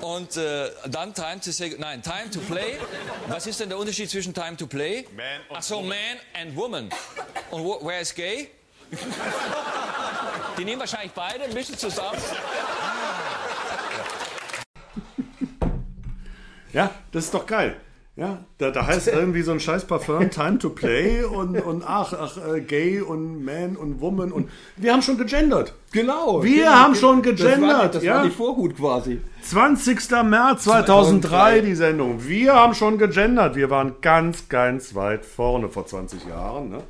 Und 0.00 0.36
äh, 0.36 0.70
dann 0.88 1.14
Time 1.14 1.40
to 1.40 1.52
say, 1.52 1.74
nein, 1.78 2.02
Time 2.02 2.30
to 2.30 2.40
Play. 2.40 2.78
Was 3.28 3.46
ist 3.46 3.60
denn 3.60 3.68
der 3.68 3.78
Unterschied 3.78 4.10
zwischen 4.10 4.34
Time 4.34 4.56
to 4.56 4.66
Play? 4.66 5.06
Man 5.14 5.24
und 5.48 5.56
Ach 5.56 5.62
so, 5.62 5.80
Man 5.80 5.96
and 6.34 6.56
Woman. 6.56 6.90
Und 7.50 7.64
wo, 7.64 7.78
wer 7.82 8.00
ist 8.00 8.14
gay? 8.14 8.50
Die 10.58 10.64
nehmen 10.64 10.80
wahrscheinlich 10.80 11.12
beide, 11.12 11.48
mischen 11.54 11.78
zusammen. 11.78 12.18
Ja, 16.72 16.90
das 17.12 17.26
ist 17.26 17.34
doch 17.34 17.46
geil. 17.46 17.80
Ja, 18.14 18.44
da, 18.58 18.70
da 18.70 18.86
heißt 18.86 19.08
irgendwie 19.12 19.40
so 19.40 19.52
ein 19.52 19.60
scheiß 19.60 19.86
Parfum 19.86 20.30
Time 20.30 20.58
to 20.58 20.68
Play 20.68 21.24
und, 21.24 21.58
und 21.60 21.82
ach, 21.86 22.12
ach, 22.12 22.36
äh, 22.46 22.60
Gay 22.60 23.00
und 23.00 23.42
Man 23.42 23.74
und 23.76 24.02
Woman 24.02 24.32
und 24.32 24.50
wir 24.76 24.92
haben 24.92 25.00
schon 25.00 25.16
gegendert. 25.16 25.72
Genau. 25.92 26.42
Wir 26.42 26.64
genau, 26.64 26.72
haben 26.72 26.94
schon 26.94 27.22
Das 27.22 27.38
war, 27.40 27.50
gegendert, 27.50 27.94
das 27.94 28.02
ja. 28.02 28.16
war 28.16 28.24
die 28.24 28.30
Vorhut 28.30 28.76
quasi. 28.76 29.20
20. 29.42 30.10
März 30.24 30.64
2003 30.64 30.84
2003 30.86 31.60
die 31.60 31.74
Sendung. 31.74 32.28
Wir 32.28 32.54
haben 32.54 32.74
schon 32.74 32.98
gegendert. 32.98 33.56
Wir 33.56 33.70
waren 33.70 33.94
ganz, 34.02 34.48
ganz 34.48 34.94
weit 34.94 35.24
vorne 35.24 35.70
vor 35.70 35.86
20 35.86 36.26
Jahren. 36.26 36.68
Ne? 36.68 36.82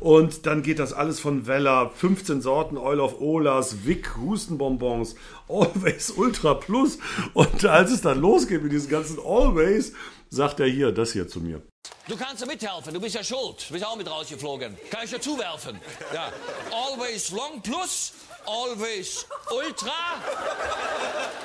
Und 0.00 0.46
dann 0.46 0.62
geht 0.62 0.78
das 0.78 0.92
alles 0.92 1.20
von 1.20 1.46
Weller, 1.46 1.90
15 1.94 2.42
Sorten 2.42 2.76
Oil 2.76 3.00
of 3.00 3.20
Olas, 3.20 3.84
Wick, 3.84 4.16
Hustenbonbons, 4.16 5.14
Always 5.48 6.10
Ultra 6.10 6.54
Plus. 6.54 6.98
Und 7.34 7.64
als 7.64 7.90
es 7.90 8.02
dann 8.02 8.20
losgeht 8.20 8.62
mit 8.62 8.72
diesen 8.72 8.90
ganzen 8.90 9.18
Always, 9.18 9.92
sagt 10.30 10.60
er 10.60 10.66
hier 10.66 10.92
das 10.92 11.12
hier 11.12 11.28
zu 11.28 11.40
mir. 11.40 11.62
Du 12.08 12.16
kannst 12.16 12.40
ja 12.40 12.46
mithelfen, 12.46 12.94
du 12.94 13.00
bist 13.00 13.16
ja 13.16 13.24
schuld. 13.24 13.64
Du 13.68 13.72
bist 13.72 13.84
auch 13.84 13.96
mit 13.96 14.08
rausgeflogen. 14.08 14.76
Kann 14.90 15.04
ich 15.04 15.10
ja 15.10 15.20
zuwerfen. 15.20 15.80
Ja. 16.12 16.32
Always 16.70 17.30
Long 17.30 17.60
Plus, 17.62 18.12
Always 18.46 19.26
Ultra, 19.50 20.22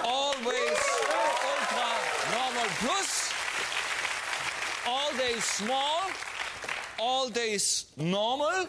Always 0.03 0.79
Ultra 1.57 1.89
Normal 2.31 2.69
Plus, 2.79 3.31
All 4.85 5.17
Days 5.17 5.43
Small, 5.57 6.01
All 7.03 7.31
Days 7.31 7.87
Normal, 7.95 8.67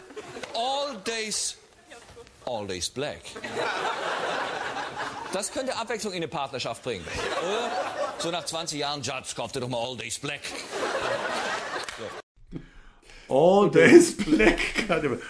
All 0.55 0.95
Days, 1.05 1.55
All 2.45 2.65
Days 2.65 2.89
Black. 2.89 3.19
Das 5.31 5.51
könnte 5.51 5.75
Abwechslung 5.75 6.13
in 6.13 6.17
eine 6.17 6.27
Partnerschaft 6.27 6.83
bringen. 6.83 7.05
Oder? 7.05 7.71
So 8.17 8.31
nach 8.31 8.43
20 8.45 8.79
Jahren, 8.79 9.01
Judge, 9.03 9.33
kauf 9.35 9.51
dir 9.51 9.59
doch 9.59 9.67
mal 9.69 9.77
All 9.77 9.95
Days 9.97 10.17
Black. 10.17 10.41
All 13.29 13.69
Days 13.69 14.17
Black. 14.17 14.57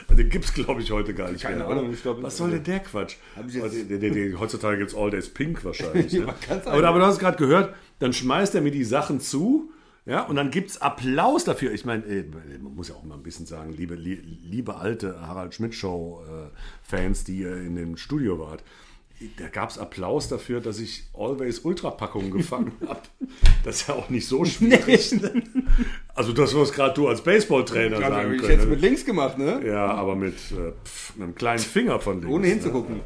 Den 0.10 0.30
gibt 0.30 0.46
es, 0.46 0.54
glaube 0.54 0.82
ich, 0.82 0.90
heute 0.92 1.14
gar 1.14 1.30
nicht 1.32 1.42
Keine 1.42 1.58
mehr. 1.58 1.68
Ahnung, 1.68 1.96
glaub, 2.02 2.24
Was 2.24 2.38
soll 2.38 2.52
denn 2.52 2.64
der 2.64 2.80
Quatsch? 2.80 3.16
Der- 3.36 4.40
Heutzutage 4.40 4.78
gibt 4.78 4.92
es 4.92 4.98
All 4.98 5.10
Days 5.12 5.28
Pink 5.34 5.64
wahrscheinlich. 5.66 6.14
Ne? 6.14 6.34
aber, 6.66 6.88
aber 6.88 7.00
du 7.00 7.06
hast 7.06 7.20
gerade 7.20 7.38
gehört, 7.38 7.76
dann 8.00 8.14
schmeißt 8.14 8.56
er 8.56 8.62
mir 8.62 8.72
die 8.72 8.84
Sachen 8.86 9.20
zu. 9.20 9.70
Ja, 10.06 10.24
und 10.24 10.36
dann 10.36 10.52
gibt 10.52 10.70
es 10.72 10.82
Applaus 10.82 11.46
dafür. 11.46 11.72
Ich 11.72 11.86
meine, 11.86 12.04
äh, 12.06 12.26
man 12.62 12.76
muss 12.76 12.90
ja 12.90 12.96
auch 12.96 13.04
mal 13.04 13.16
ein 13.16 13.24
bisschen 13.24 13.46
sagen, 13.46 13.72
liebe, 13.74 13.96
li- 13.96 14.22
liebe 14.44 14.76
alte 14.76 15.22
Harald 15.26 15.54
Schmidt-Show-Fans, 15.56 17.24
die 17.24 17.38
ihr 17.40 17.56
in 17.58 17.76
dem 17.76 17.98
Studio 17.98 18.38
wart, 18.40 18.64
da 19.38 19.48
gab 19.48 19.70
es 19.70 19.78
Applaus 19.78 20.28
dafür, 20.28 20.60
dass 20.60 20.80
ich 20.80 21.06
Always 21.14 21.60
Ultra-Packungen 21.60 22.32
gefangen 22.32 22.74
habe. 22.88 23.00
Das 23.64 23.78
ist 23.82 23.88
ja 23.88 23.94
auch 23.94 24.10
nicht 24.10 24.28
so 24.28 24.44
schwierig. 24.44 25.16
Also 26.14 26.34
das, 26.34 26.54
was 26.56 26.74
gerade 26.74 26.94
du 26.96 27.08
als 27.08 27.22
Baseballtrainer 27.24 28.00
sagen 28.00 28.34
ich 28.34 28.42
können. 28.42 28.50
hätte 28.50 28.62
es 28.64 28.66
ne? 28.68 28.72
mit 28.72 28.82
links 28.82 29.06
gemacht, 29.06 29.38
ne? 29.38 29.62
Ja, 29.66 29.86
aber 29.94 30.16
mit, 30.18 30.34
äh, 30.52 30.74
pf, 30.86 31.16
mit 31.16 31.24
einem 31.24 31.36
kleinen 31.36 31.60
Finger 31.60 32.00
von 32.02 32.20
links. 32.20 32.34
Ohne 32.34 32.48
ne? 32.48 33.00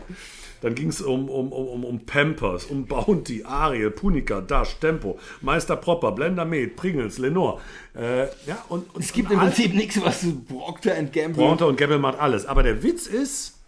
Dann 0.61 0.75
ging 0.75 0.89
es 0.89 1.01
um, 1.01 1.29
um, 1.29 1.51
um, 1.51 1.67
um- 1.67 1.85
um 1.85 2.05
Pampers, 2.05 2.65
um 2.65 2.85
Bounty, 2.85 3.43
Ariel, 3.43 3.91
Punica, 3.91 4.41
Dash, 4.41 4.75
Tempo, 4.79 5.19
Meister 5.41 5.75
Propper, 5.75 6.11
Blender 6.11 6.45
Med, 6.45 6.75
Pringles, 6.75 7.17
Lenore. 7.17 7.61
Äh, 7.95 8.25
ja, 8.45 8.63
und, 8.69 8.93
und 8.95 9.03
Es 9.03 9.13
gibt 9.13 9.29
und 9.29 9.35
im 9.35 9.39
Prinzip 9.41 9.73
nichts, 9.73 10.01
was 10.01 10.25
Procter 10.47 10.95
Gamble... 11.03 11.33
Bronter 11.43 11.67
und 11.67 11.77
Gamble 11.77 11.99
macht 11.99 12.19
alles. 12.19 12.45
Aber 12.45 12.63
der 12.63 12.81
Witz 12.83 13.07
ist, 13.07 13.59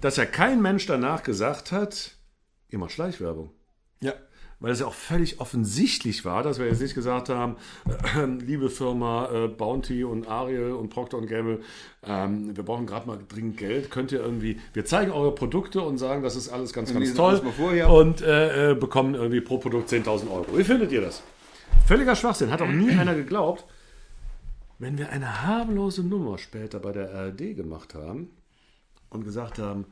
dass 0.00 0.16
ja 0.16 0.26
kein 0.26 0.60
Mensch 0.60 0.86
danach 0.86 1.22
gesagt 1.22 1.72
hat, 1.72 2.16
ihr 2.68 2.78
macht 2.78 2.92
Schleichwerbung. 2.92 3.50
Ja. 4.00 4.14
Weil 4.62 4.70
es 4.70 4.78
ja 4.78 4.86
auch 4.86 4.94
völlig 4.94 5.40
offensichtlich 5.40 6.24
war, 6.24 6.44
dass 6.44 6.60
wir 6.60 6.66
jetzt 6.66 6.80
nicht 6.80 6.94
gesagt 6.94 7.28
haben, 7.28 7.56
äh, 8.16 8.24
liebe 8.24 8.70
Firma 8.70 9.28
äh, 9.32 9.48
Bounty 9.48 10.04
und 10.04 10.28
Ariel 10.28 10.70
und 10.70 10.88
Procter 10.88 11.18
und 11.18 11.26
Gamble, 11.26 11.62
ähm, 12.06 12.56
wir 12.56 12.62
brauchen 12.62 12.86
gerade 12.86 13.08
mal 13.08 13.18
dringend 13.28 13.56
Geld. 13.56 13.90
Könnt 13.90 14.12
ihr 14.12 14.20
irgendwie, 14.20 14.60
wir 14.72 14.84
zeigen 14.84 15.10
eure 15.10 15.34
Produkte 15.34 15.82
und 15.82 15.98
sagen, 15.98 16.22
das 16.22 16.36
ist 16.36 16.48
alles 16.48 16.72
ganz, 16.72 16.94
ganz 16.94 17.12
toll 17.14 17.42
und 17.88 18.22
äh, 18.22 18.70
äh, 18.70 18.74
bekommen 18.76 19.16
irgendwie 19.16 19.40
pro 19.40 19.58
Produkt 19.58 19.90
10.000 19.90 20.30
Euro. 20.30 20.56
Wie 20.56 20.62
findet 20.62 20.92
ihr 20.92 21.00
das? 21.00 21.24
Völliger 21.88 22.14
Schwachsinn. 22.14 22.52
Hat 22.52 22.62
auch 22.62 22.68
nie 22.68 22.90
einer 22.98 23.16
geglaubt. 23.16 23.64
Wenn 24.78 24.96
wir 24.96 25.10
eine 25.10 25.44
harmlose 25.44 26.04
Nummer 26.04 26.38
später 26.38 26.78
bei 26.78 26.92
der 26.92 27.12
ARD 27.12 27.56
gemacht 27.56 27.94
haben 27.94 28.30
und 29.10 29.24
gesagt 29.24 29.58
haben, 29.58 29.86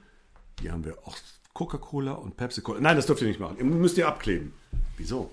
hier 0.61 0.71
haben 0.71 0.85
wir 0.85 0.97
auch 1.05 1.17
Coca-Cola 1.61 2.13
und 2.13 2.39
Pepsi-Cola. 2.39 2.81
Nein, 2.81 2.97
das 2.97 3.05
dürft 3.05 3.21
ihr 3.21 3.29
nicht 3.29 3.39
machen. 3.39 3.59
Ihr 3.59 3.67
müsst 3.67 3.99
ihr 3.99 4.09
abkleben. 4.09 4.55
Wieso? 4.97 5.31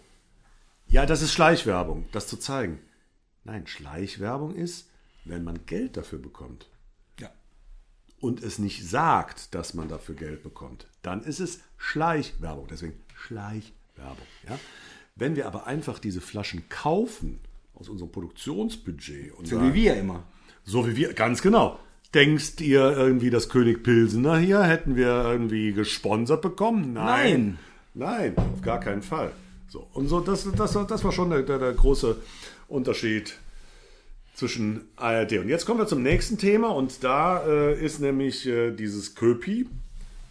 Ja, 0.87 1.05
das 1.05 1.21
ist 1.21 1.31
Schleichwerbung, 1.31 2.05
das 2.11 2.27
zu 2.27 2.35
zeigen. 2.35 2.79
Nein, 3.45 3.65
Schleichwerbung 3.65 4.53
ist, 4.53 4.89
wenn 5.23 5.45
man 5.45 5.65
Geld 5.65 5.95
dafür 5.95 6.19
bekommt 6.19 6.67
Ja. 7.17 7.29
und 8.19 8.43
es 8.43 8.59
nicht 8.59 8.85
sagt, 8.85 9.55
dass 9.55 9.73
man 9.73 9.87
dafür 9.87 10.15
Geld 10.15 10.43
bekommt, 10.43 10.87
dann 11.01 11.23
ist 11.23 11.39
es 11.39 11.61
Schleichwerbung. 11.77 12.67
Deswegen 12.69 13.01
Schleichwerbung. 13.15 14.27
Ja? 14.49 14.59
Wenn 15.15 15.37
wir 15.37 15.47
aber 15.47 15.65
einfach 15.65 15.97
diese 15.97 16.19
Flaschen 16.19 16.67
kaufen 16.67 17.39
aus 17.73 17.87
unserem 17.87 18.11
Produktionsbudget 18.11 19.31
und 19.31 19.47
So 19.47 19.55
sagen, 19.55 19.69
wie 19.73 19.81
wir 19.81 19.95
immer. 19.95 20.23
so 20.65 20.85
wie 20.85 20.97
wir, 20.97 21.13
ganz 21.13 21.41
genau. 21.41 21.79
Denkst 22.13 22.61
ihr 22.61 22.95
irgendwie, 22.95 23.29
das 23.29 23.49
König 23.49 23.83
Pilsener 23.83 24.37
hier 24.37 24.63
hätten 24.63 24.95
wir 24.95 25.25
irgendwie 25.25 25.73
gesponsert 25.73 26.41
bekommen? 26.41 26.93
Nein. 26.93 27.59
Nein, 27.93 28.35
auf 28.37 28.61
gar 28.61 28.79
keinen 28.79 29.01
Fall. 29.01 29.31
So, 29.69 29.87
und 29.93 30.07
so, 30.07 30.21
das, 30.21 30.49
das, 30.55 30.73
das 30.73 31.03
war 31.03 31.11
schon 31.11 31.29
der, 31.29 31.43
der, 31.43 31.59
der 31.59 31.73
große 31.73 32.15
Unterschied 32.67 33.35
zwischen 34.35 34.87
ARD. 34.95 35.39
Und 35.39 35.49
jetzt 35.49 35.65
kommen 35.65 35.79
wir 35.79 35.87
zum 35.87 36.03
nächsten 36.03 36.37
Thema 36.37 36.69
und 36.69 37.03
da 37.03 37.45
äh, 37.45 37.83
ist 37.83 37.99
nämlich 37.99 38.45
äh, 38.45 38.71
dieses 38.71 39.15
Köpi 39.15 39.67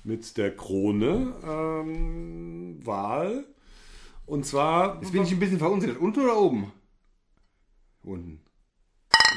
mit 0.05 0.37
der 0.37 0.57
Krone 0.57 1.35
ähm, 1.45 2.79
Wahl. 2.87 3.45
Und 4.25 4.47
zwar 4.47 5.01
Jetzt 5.03 5.13
bin 5.13 5.25
ich 5.25 5.33
ein 5.33 5.41
bisschen 5.41 5.59
verunsichert. 5.59 5.99
Unten 5.99 6.21
oder 6.21 6.39
oben? 6.39 6.73
Unten. 8.05 8.46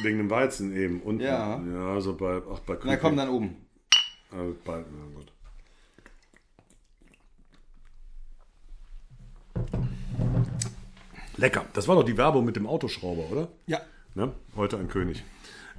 Wegen 0.04 0.18
dem 0.18 0.30
Weizen 0.30 0.76
eben. 0.76 1.02
Unten. 1.02 1.22
Ja. 1.22 1.62
Ja, 1.62 1.94
also 1.94 2.16
bei, 2.16 2.42
ach, 2.52 2.60
bei 2.60 2.76
Köpi. 2.76 2.88
Na 2.88 2.98
komm, 2.98 3.18
dann 3.18 3.30
oben. 3.30 3.56
Also 4.32 4.56
bei, 4.64 4.78
na 4.78 5.06
gut. 5.16 5.32
Lecker. 11.38 11.66
Das 11.74 11.88
war 11.88 11.96
doch 11.96 12.04
die 12.04 12.18
Werbung 12.18 12.46
mit 12.46 12.56
dem 12.56 12.68
Autoschrauber, 12.68 13.32
oder? 13.32 13.48
Ja. 13.66 13.80
Ne? 14.14 14.34
Heute 14.56 14.78
ein 14.78 14.90
König. 14.90 15.24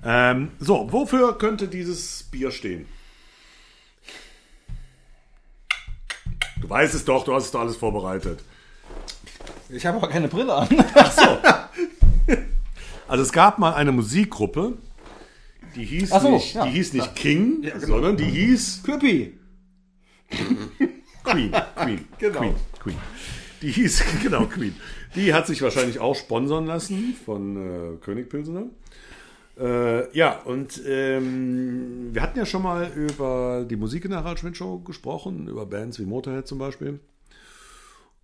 Ähm, 0.02 0.52
so, 0.58 0.90
wofür 0.90 1.36
könnte 1.36 1.68
dieses 1.68 2.22
Bier 2.24 2.50
stehen? 2.50 2.86
Du 6.60 6.68
weißt 6.68 6.94
es 6.94 7.04
doch, 7.04 7.24
du 7.24 7.34
hast 7.34 7.44
es 7.46 7.50
doch 7.50 7.60
alles 7.60 7.76
vorbereitet. 7.76 8.40
Ich 9.68 9.84
habe 9.86 9.98
aber 9.98 10.08
keine 10.08 10.28
Brille 10.28 10.54
an. 10.54 10.68
Also 13.10 13.24
es 13.24 13.32
gab 13.32 13.58
mal 13.58 13.74
eine 13.74 13.90
Musikgruppe, 13.90 14.74
die 15.74 15.84
hieß 15.84 16.12
Ach 16.12 16.22
so, 16.22 16.30
nicht, 16.30 16.54
ja, 16.54 16.64
die 16.64 16.70
hieß 16.70 16.92
nicht. 16.92 17.16
King, 17.16 17.62
genau. 17.62 17.78
sondern 17.80 18.16
die 18.16 18.22
hieß 18.22 18.84
Köpi. 18.84 19.36
Queen. 21.24 21.52
Queen. 21.74 22.04
Genau. 22.20 22.38
Queen. 22.38 22.54
Queen. 22.78 22.96
Die 23.62 23.72
hieß, 23.72 24.04
genau, 24.22 24.44
Queen. 24.46 24.76
Die 25.16 25.34
hat 25.34 25.48
sich 25.48 25.60
wahrscheinlich 25.60 25.98
auch 25.98 26.14
sponsern 26.14 26.66
lassen 26.66 27.16
von 27.24 27.56
äh, 27.56 27.96
König 27.96 28.28
Pilsener. 28.28 28.66
Äh, 29.58 30.16
ja, 30.16 30.38
und 30.44 30.80
ähm, 30.86 32.10
wir 32.12 32.22
hatten 32.22 32.38
ja 32.38 32.46
schon 32.46 32.62
mal 32.62 32.92
über 32.94 33.66
die 33.68 33.74
Musik 33.74 34.04
in 34.04 34.12
der 34.12 34.20
Harald 34.20 34.38
Schmidt 34.38 34.56
Show 34.56 34.78
gesprochen, 34.78 35.48
über 35.48 35.66
Bands 35.66 35.98
wie 35.98 36.04
Motorhead 36.04 36.46
zum 36.46 36.58
Beispiel. 36.58 37.00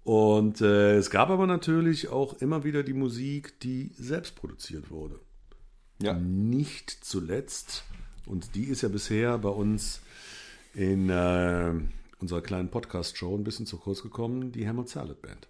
Und 0.06 0.60
äh, 0.60 0.96
es 0.98 1.10
gab 1.10 1.30
aber 1.30 1.48
natürlich 1.48 2.10
auch 2.10 2.34
immer 2.40 2.62
wieder 2.62 2.84
die 2.84 2.92
Musik, 2.92 3.58
die 3.58 3.90
selbst 3.98 4.36
produziert 4.36 4.88
wurde. 4.88 5.18
Ja. 6.00 6.12
Nicht 6.14 6.90
zuletzt, 7.04 7.82
und 8.24 8.54
die 8.54 8.66
ist 8.66 8.82
ja 8.82 8.88
bisher 8.88 9.36
bei 9.38 9.48
uns 9.48 10.00
in 10.74 11.10
äh, 11.10 11.72
unserer 12.20 12.40
kleinen 12.40 12.70
Podcast-Show 12.70 13.34
ein 13.36 13.42
bisschen 13.42 13.66
zu 13.66 13.78
kurz 13.78 14.00
gekommen, 14.02 14.52
die 14.52 14.68
Hammer 14.68 14.86
Salad 14.86 15.20
Band. 15.22 15.48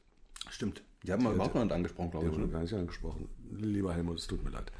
Stimmt. 0.48 0.82
Die 1.02 1.12
haben 1.12 1.22
wir 1.24 1.32
überhaupt 1.32 1.54
noch 1.54 1.62
nicht 1.62 1.74
angesprochen, 1.74 2.10
glaube 2.12 2.24
Die 2.26 2.32
ich. 2.32 2.38
haben 2.38 2.42
wir 2.44 2.46
Ne? 2.46 2.52
gar 2.54 2.62
nicht 2.62 2.72
angesprochen. 2.74 3.28
Lieber 3.58 3.92
Helmut, 3.92 4.18
es 4.18 4.26
tut 4.26 4.42
mir 4.42 4.50
leid. 4.50 4.72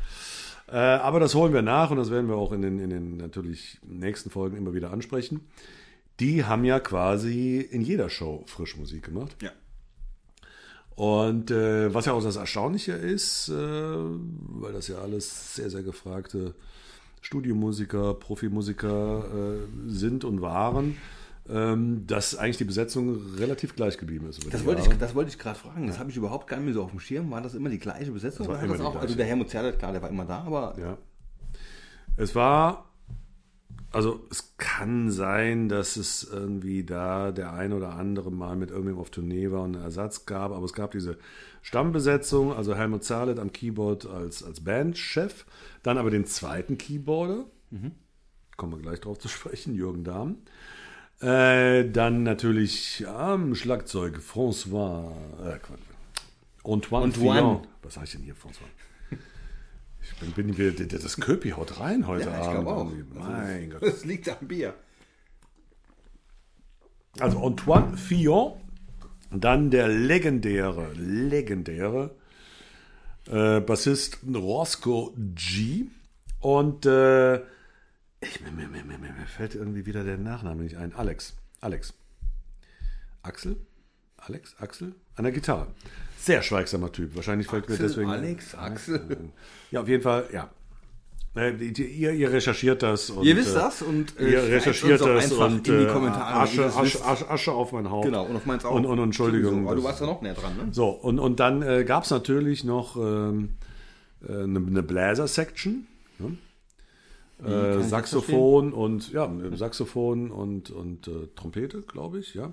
Äh, 0.68 0.76
aber 0.76 1.20
das 1.20 1.34
holen 1.34 1.52
wir 1.52 1.60
nach 1.60 1.90
und 1.90 1.98
das 1.98 2.10
werden 2.10 2.28
wir 2.28 2.36
auch 2.36 2.52
in 2.52 2.62
den, 2.62 2.78
in 2.78 2.88
den 2.88 3.18
natürlich 3.18 3.78
nächsten 3.86 4.30
Folgen 4.30 4.56
immer 4.56 4.72
wieder 4.72 4.90
ansprechen. 4.90 5.40
Die 6.18 6.44
haben 6.44 6.64
ja 6.64 6.80
quasi 6.80 7.58
in 7.60 7.82
jeder 7.82 8.08
Show 8.08 8.42
Frischmusik 8.46 9.04
gemacht. 9.04 9.36
Ja. 9.42 9.50
Und 10.96 11.50
äh, 11.50 11.92
was 11.92 12.06
ja 12.06 12.14
auch 12.14 12.22
das 12.22 12.36
Erstaunliche 12.36 12.92
ist, 12.92 13.50
äh, 13.50 13.52
weil 13.52 14.72
das 14.72 14.88
ja 14.88 14.96
alles 14.96 15.54
sehr, 15.54 15.68
sehr 15.68 15.82
gefragte 15.82 16.54
Studiomusiker, 17.20 18.14
Profimusiker 18.14 19.24
äh, 19.24 19.90
sind 19.90 20.24
und 20.24 20.40
waren, 20.40 20.96
ähm, 21.50 22.06
dass 22.06 22.34
eigentlich 22.34 22.56
die 22.56 22.64
Besetzung 22.64 23.20
relativ 23.36 23.76
gleich 23.76 23.98
geblieben 23.98 24.26
ist. 24.28 24.52
Das 24.52 24.64
wollte, 24.64 24.82
ich, 24.82 24.98
das 24.98 25.14
wollte 25.14 25.30
ich 25.30 25.38
gerade 25.38 25.58
fragen. 25.58 25.86
Das 25.86 25.98
habe 25.98 26.10
ich 26.10 26.16
überhaupt 26.16 26.46
gar 26.46 26.56
nicht 26.56 26.64
mehr 26.64 26.74
so 26.74 26.82
auf 26.82 26.90
dem 26.90 27.00
Schirm. 27.00 27.30
War 27.30 27.42
das 27.42 27.54
immer 27.54 27.68
die 27.68 27.78
gleiche 27.78 28.10
Besetzung? 28.10 28.46
Das 28.46 28.56
war 28.56 28.64
immer 28.64 28.72
das 28.72 28.86
auch, 28.86 28.92
gleiche. 28.92 29.06
Also 29.06 29.14
der 29.16 29.26
Helmut 29.26 29.50
Zerlett, 29.50 29.78
klar, 29.78 29.92
der 29.92 30.00
war 30.00 30.08
immer 30.08 30.24
da, 30.24 30.44
aber 30.44 30.74
Ja. 30.78 30.96
Es 32.16 32.34
war, 32.34 32.90
also 33.92 34.26
es 34.30 34.54
kann 34.58 35.10
sein, 35.10 35.68
dass 35.68 35.96
es 35.96 36.24
irgendwie 36.24 36.84
da 36.84 37.32
der 37.32 37.52
ein 37.52 37.72
oder 37.72 37.94
andere 37.94 38.30
mal 38.30 38.56
mit 38.56 38.70
irgendwem 38.70 38.98
auf 38.98 39.10
Tournee 39.10 39.50
war 39.50 39.62
und 39.62 39.74
einen 39.76 39.84
Ersatz 39.84 40.26
gab, 40.26 40.52
aber 40.52 40.64
es 40.64 40.72
gab 40.72 40.90
diese 40.90 41.18
Stammbesetzung, 41.62 42.52
also 42.52 42.74
Helmut 42.74 43.04
Zahlet 43.04 43.38
am 43.38 43.52
Keyboard 43.52 44.06
als, 44.06 44.42
als 44.42 44.62
Bandchef, 44.62 45.46
dann 45.82 45.98
aber 45.98 46.10
den 46.10 46.26
zweiten 46.26 46.78
Keyboarder, 46.78 47.46
kommen 48.56 48.72
wir 48.72 48.78
gleich 48.78 49.00
drauf 49.00 49.18
zu 49.18 49.28
sprechen, 49.28 49.74
Jürgen 49.74 50.04
Dahm. 50.04 50.36
Äh, 51.20 51.90
dann 51.90 52.22
natürlich 52.24 53.06
am 53.08 53.54
Schlagzeug 53.54 54.18
François, 54.18 55.12
äh, 55.42 55.58
Antoine, 56.62 57.04
Antoine. 57.04 57.12
Fillon. 57.12 57.66
Was 57.82 57.94
sag 57.94 58.04
ich 58.04 58.12
denn 58.12 58.22
hier, 58.22 58.34
François? 58.34 58.68
Ich 60.08 60.14
bin, 60.20 60.32
bin 60.32 60.56
wir, 60.56 60.72
das 60.72 61.16
Köpi 61.16 61.50
haut 61.50 61.80
rein 61.80 62.06
heute 62.06 62.30
Ja, 62.30 62.40
ich 62.40 62.46
Abend. 62.46 62.68
auch. 62.68 62.92
Mein 63.14 63.70
Gott. 63.70 63.82
das 63.82 64.04
liegt 64.04 64.28
am 64.28 64.46
Bier. 64.48 64.74
Also 67.18 67.42
Antoine 67.44 67.96
Fillon, 67.96 68.60
dann 69.30 69.70
der 69.70 69.88
legendäre, 69.88 70.92
legendäre 70.94 72.14
äh, 73.26 73.60
Bassist 73.60 74.18
Roscoe 74.32 75.12
G. 75.16 75.86
Und 76.40 76.86
äh, 76.86 77.36
ich, 78.20 78.40
mir, 78.42 78.50
mir, 78.52 78.68
mir, 78.68 78.84
mir, 78.84 78.98
mir 78.98 79.26
fällt 79.26 79.54
irgendwie 79.54 79.86
wieder 79.86 80.04
der 80.04 80.18
Nachname 80.18 80.62
nicht 80.62 80.76
ein. 80.76 80.94
Alex. 80.94 81.36
Alex. 81.60 81.94
Axel? 83.22 83.56
Alex? 84.28 84.56
Axel? 84.58 84.92
An 85.14 85.24
der 85.24 85.32
Gitarre. 85.32 85.68
Sehr 86.18 86.42
schweigsamer 86.42 86.90
Typ. 86.90 87.14
Wahrscheinlich 87.14 87.46
fällt 87.46 87.68
mir 87.68 87.76
deswegen. 87.76 88.10
Alex, 88.10 88.54
Axel. 88.54 89.30
Ja, 89.70 89.82
auf 89.82 89.88
jeden 89.88 90.02
Fall, 90.02 90.24
ja. 90.32 90.50
Äh, 91.36 91.52
Ihr, 91.52 92.12
ihr 92.12 92.32
recherchiert 92.32 92.82
das. 92.82 93.10
Und, 93.10 93.24
Ihr 93.24 93.36
wisst 93.36 93.54
äh, 93.54 93.58
das 93.58 93.82
und 93.82 94.14
ihr 94.18 94.38
schreibt 94.38 94.52
recherchiert 94.52 95.00
das 95.02 95.32
und 95.32 95.68
in 95.68 95.78
die 95.78 95.84
äh, 95.84 95.92
Kommentare, 95.92 96.40
Asche, 96.40 96.56
ihr 96.56 96.62
das 96.64 96.76
Asche. 96.76 97.04
Asche, 97.04 97.30
Asche 97.30 97.52
auf 97.52 97.72
mein 97.72 97.90
Haupt. 97.90 98.06
Genau, 98.06 98.24
und 98.24 98.36
auf 98.36 98.46
meins 98.46 98.64
auch. 98.64 98.74
Und, 98.74 98.86
und 98.86 98.98
Entschuldigung. 98.98 99.66
Aber 99.66 99.76
du 99.76 99.84
warst 99.84 100.00
ja 100.00 100.06
noch 100.06 100.22
näher 100.22 100.34
dran, 100.34 100.56
ne? 100.56 100.68
So, 100.72 100.88
und, 100.88 101.18
und 101.18 101.38
dann 101.38 101.62
äh, 101.62 101.84
gab 101.84 102.04
es 102.04 102.10
natürlich 102.10 102.64
noch 102.64 102.96
ähm, 102.96 103.50
äh, 104.26 104.32
eine, 104.32 104.58
eine 104.58 104.82
Bläser-Section. 104.82 105.86
Ne? 106.18 106.38
Äh, 107.46 107.82
Saxophon 107.82 108.72
und 108.72 109.12
ja, 109.12 109.30
Saxophon 109.54 110.30
und, 110.30 110.70
und 110.70 111.06
äh, 111.06 111.28
Trompete, 111.36 111.82
glaube 111.82 112.18
ich, 112.18 112.34
ja. 112.34 112.52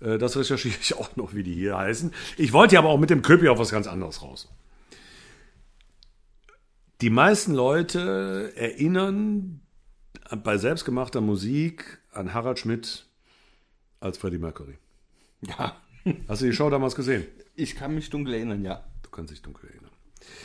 Äh, 0.00 0.18
das 0.18 0.36
recherchiere 0.36 0.76
ich 0.80 0.94
auch 0.98 1.16
noch, 1.16 1.34
wie 1.34 1.42
die 1.42 1.54
hier 1.54 1.76
heißen. 1.76 2.12
Ich 2.36 2.52
wollte 2.52 2.74
ja 2.74 2.80
aber 2.80 2.90
auch 2.90 2.98
mit 2.98 3.10
dem 3.10 3.22
Köpi 3.22 3.48
auf 3.48 3.58
was 3.58 3.70
ganz 3.70 3.86
anderes 3.86 4.22
raus. 4.22 4.48
Die 7.02 7.10
meisten 7.10 7.52
Leute 7.52 8.52
erinnern 8.56 9.60
bei 10.42 10.56
selbstgemachter 10.56 11.20
Musik 11.20 11.98
an 12.10 12.32
Harald 12.32 12.58
Schmidt 12.58 13.06
als 14.00 14.18
Freddie 14.18 14.38
Mercury. 14.38 14.78
Ja. 15.42 15.76
Hast 16.28 16.40
du 16.40 16.46
die 16.46 16.52
Show 16.52 16.70
damals 16.70 16.94
gesehen? 16.94 17.26
Ich 17.54 17.74
kann 17.74 17.94
mich 17.94 18.10
dunkel 18.10 18.34
erinnern, 18.34 18.64
ja. 18.64 18.84
Du 19.02 19.10
kannst 19.10 19.32
dich 19.32 19.42
dunkel 19.42 19.68
erinnern. 19.70 19.90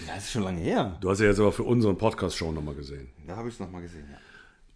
Ja, 0.05 0.15
das 0.15 0.25
ist 0.25 0.31
schon 0.31 0.43
lange 0.43 0.59
her. 0.59 0.97
Du 1.01 1.09
hast 1.09 1.19
ja 1.19 1.27
jetzt 1.27 1.39
aber 1.39 1.51
für 1.51 1.63
unseren 1.63 1.97
Podcast-Show 1.97 2.51
nochmal 2.51 2.75
gesehen. 2.75 3.09
Da 3.25 3.35
habe 3.35 3.47
ich 3.47 3.55
es 3.55 3.59
nochmal 3.59 3.81
gesehen, 3.81 4.05
ja. 4.11 4.17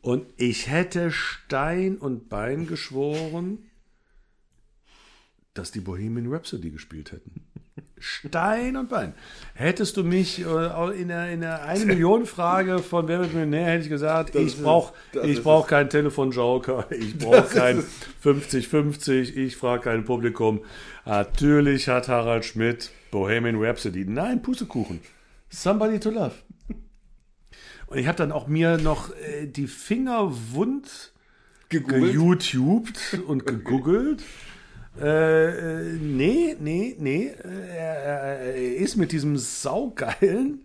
Und 0.02 0.28
ich 0.38 0.70
hätte 0.70 1.12
Stein 1.12 1.98
und 1.98 2.30
Bein 2.30 2.68
geschworen, 2.68 3.60
dass 5.56 5.72
die 5.72 5.80
Bohemian 5.80 6.32
Rhapsody 6.32 6.70
gespielt 6.70 7.12
hätten. 7.12 7.42
Stein 7.98 8.76
und 8.78 8.90
Bein. 8.90 9.14
Hättest 9.56 9.98
du 9.98 10.04
mich 10.04 10.46
äh, 10.46 11.02
in 11.02 11.08
der, 11.08 11.32
in 11.32 11.42
der 11.42 11.64
eine 11.64 11.86
Million 11.86 12.26
Frage 12.26 12.80
von 12.80 13.08
Wer 13.08 13.22
wird 13.22 13.34
Millionär, 13.34 13.66
hätte 13.66 13.86
ich 13.86 13.90
gesagt, 13.90 14.34
brauche 14.62 14.94
das 15.14 15.26
ich 15.26 15.38
ist 15.38 15.44
brauch 15.44 15.66
keinen 15.66 15.90
Telefonjoker, 15.90 16.88
ich 16.92 17.18
brauche 17.18 17.48
kein 17.48 17.84
50-50, 18.24 19.36
ich 19.36 19.56
frage 19.56 19.84
kein 19.84 20.06
Publikum. 20.06 20.62
Natürlich 21.06 21.88
hat 21.88 22.08
Harald 22.08 22.46
Schmidt 22.46 22.92
Bohemian 23.12 23.56
Rhapsody. 23.58 24.06
Nein, 24.06 24.42
Pustekuchen. 24.42 25.00
Somebody 25.50 26.00
to 26.00 26.10
love. 26.10 26.36
Und 27.88 27.98
ich 27.98 28.08
habe 28.08 28.18
dann 28.18 28.32
auch 28.32 28.48
mir 28.48 28.78
noch 28.78 29.16
äh, 29.16 29.48
die 29.48 29.68
Finger 29.68 30.32
wund 30.54 31.14
Gegoogelt? 31.70 32.14
geYouTubed 32.14 33.20
und 33.28 33.46
gegoogelt. 33.46 34.22
Äh, 34.22 34.24
äh, 35.02 35.94
nee, 36.00 36.56
nee, 36.60 36.96
nee. 37.00 37.28
äh, 37.28 37.78
Er, 37.78 37.96
er 38.56 38.76
ist 38.78 38.96
mit 38.96 39.12
diesem 39.12 39.38
saugeilen 39.38 40.64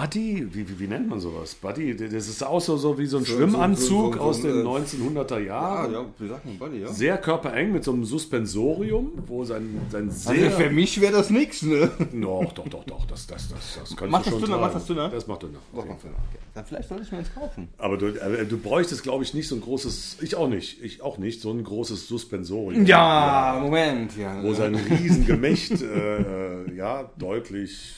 Buddy, 0.00 0.46
wie, 0.52 0.68
wie, 0.68 0.80
wie 0.80 0.88
nennt 0.88 1.08
man 1.08 1.20
sowas? 1.20 1.54
Buddy, 1.54 1.94
das 1.96 2.26
ist 2.28 2.42
auch 2.44 2.60
so, 2.60 2.76
so 2.76 2.98
wie 2.98 3.06
so 3.06 3.18
ein 3.18 3.24
So- 3.24 3.36
Schwimmanzug 3.36 4.14
so- 4.14 4.18
so- 4.18 4.24
aus 4.24 4.42
den 4.42 4.60
äh, 4.60 4.64
1900er 4.64 5.34
Ah, 5.34 5.38
Jahren. 5.38 5.92
ja, 5.92 6.04
wie 6.18 6.26
sagt 6.28 6.44
man, 6.46 6.58
Buddy, 6.58 6.80
ja. 6.80 6.88
Sehr 6.92 7.16
körpereng 7.18 7.70
mit 7.72 7.84
so 7.84 7.92
einem 7.92 8.04
Suspensorium, 8.04 9.12
wo 9.28 9.44
sein, 9.44 9.80
sein 9.90 10.08
Also 10.08 10.32
sehr. 10.32 10.50
für 10.50 10.70
mich 10.70 11.00
wäre 11.00 11.12
das 11.12 11.30
nichts, 11.30 11.62
ne? 11.62 11.90
Doch, 12.12 12.52
doch, 12.54 12.66
doch, 12.68 12.82
doch, 12.84 13.06
das, 13.06 13.26
das, 13.28 13.48
das, 13.50 13.78
das 13.78 13.96
könnte 13.96 14.10
Macht 14.10 14.26
das 14.26 14.32
schon 14.32 14.42
dünner, 14.42 14.58
macht 14.58 14.74
das 14.74 14.86
dünner? 14.86 15.08
Das 15.10 15.26
macht 15.28 15.42
dünner. 15.44 15.58
Doch, 15.72 15.84
okay. 15.84 16.08
Dann 16.54 16.64
vielleicht 16.64 16.88
sollte 16.88 17.04
ich 17.04 17.12
mir 17.12 17.18
eins 17.18 17.32
kaufen. 17.34 17.68
Aber 17.78 17.96
du, 17.96 18.06
äh, 18.06 18.44
du 18.46 18.58
bräuchtest, 18.58 19.02
glaube 19.04 19.22
ich, 19.22 19.32
nicht 19.32 19.46
so 19.46 19.54
ein 19.54 19.60
großes, 19.60 20.16
ich 20.22 20.34
auch 20.34 20.48
nicht, 20.48 20.82
ich 20.82 21.02
auch 21.02 21.18
nicht, 21.18 21.40
so 21.40 21.52
ein 21.52 21.62
großes 21.62 22.08
Suspensorium. 22.08 22.84
Ja, 22.86 23.60
Moment, 23.62 24.16
ja. 24.16 24.42
Wo 24.42 24.54
sein 24.54 24.74
Riesengemächt 24.74 25.82
äh, 25.82 26.64
äh, 26.64 26.74
ja, 26.76 27.10
deutlich 27.16 27.92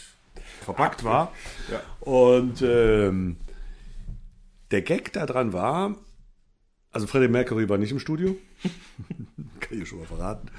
verpackt 0.63 1.05
war. 1.05 1.33
Ja. 1.71 1.83
Und 2.01 2.63
ähm, 2.63 3.37
der 4.71 4.83
Gag 4.83 5.13
daran 5.13 5.53
war, 5.53 5.97
also 6.91 7.07
Freddie 7.07 7.29
Mercury 7.29 7.69
war 7.69 7.79
nicht 7.79 7.93
im 7.93 7.99
Studio, 7.99 8.37
kann 9.61 9.81
ich 9.81 9.89
schon 9.89 9.99
mal 9.99 10.07
verraten. 10.07 10.51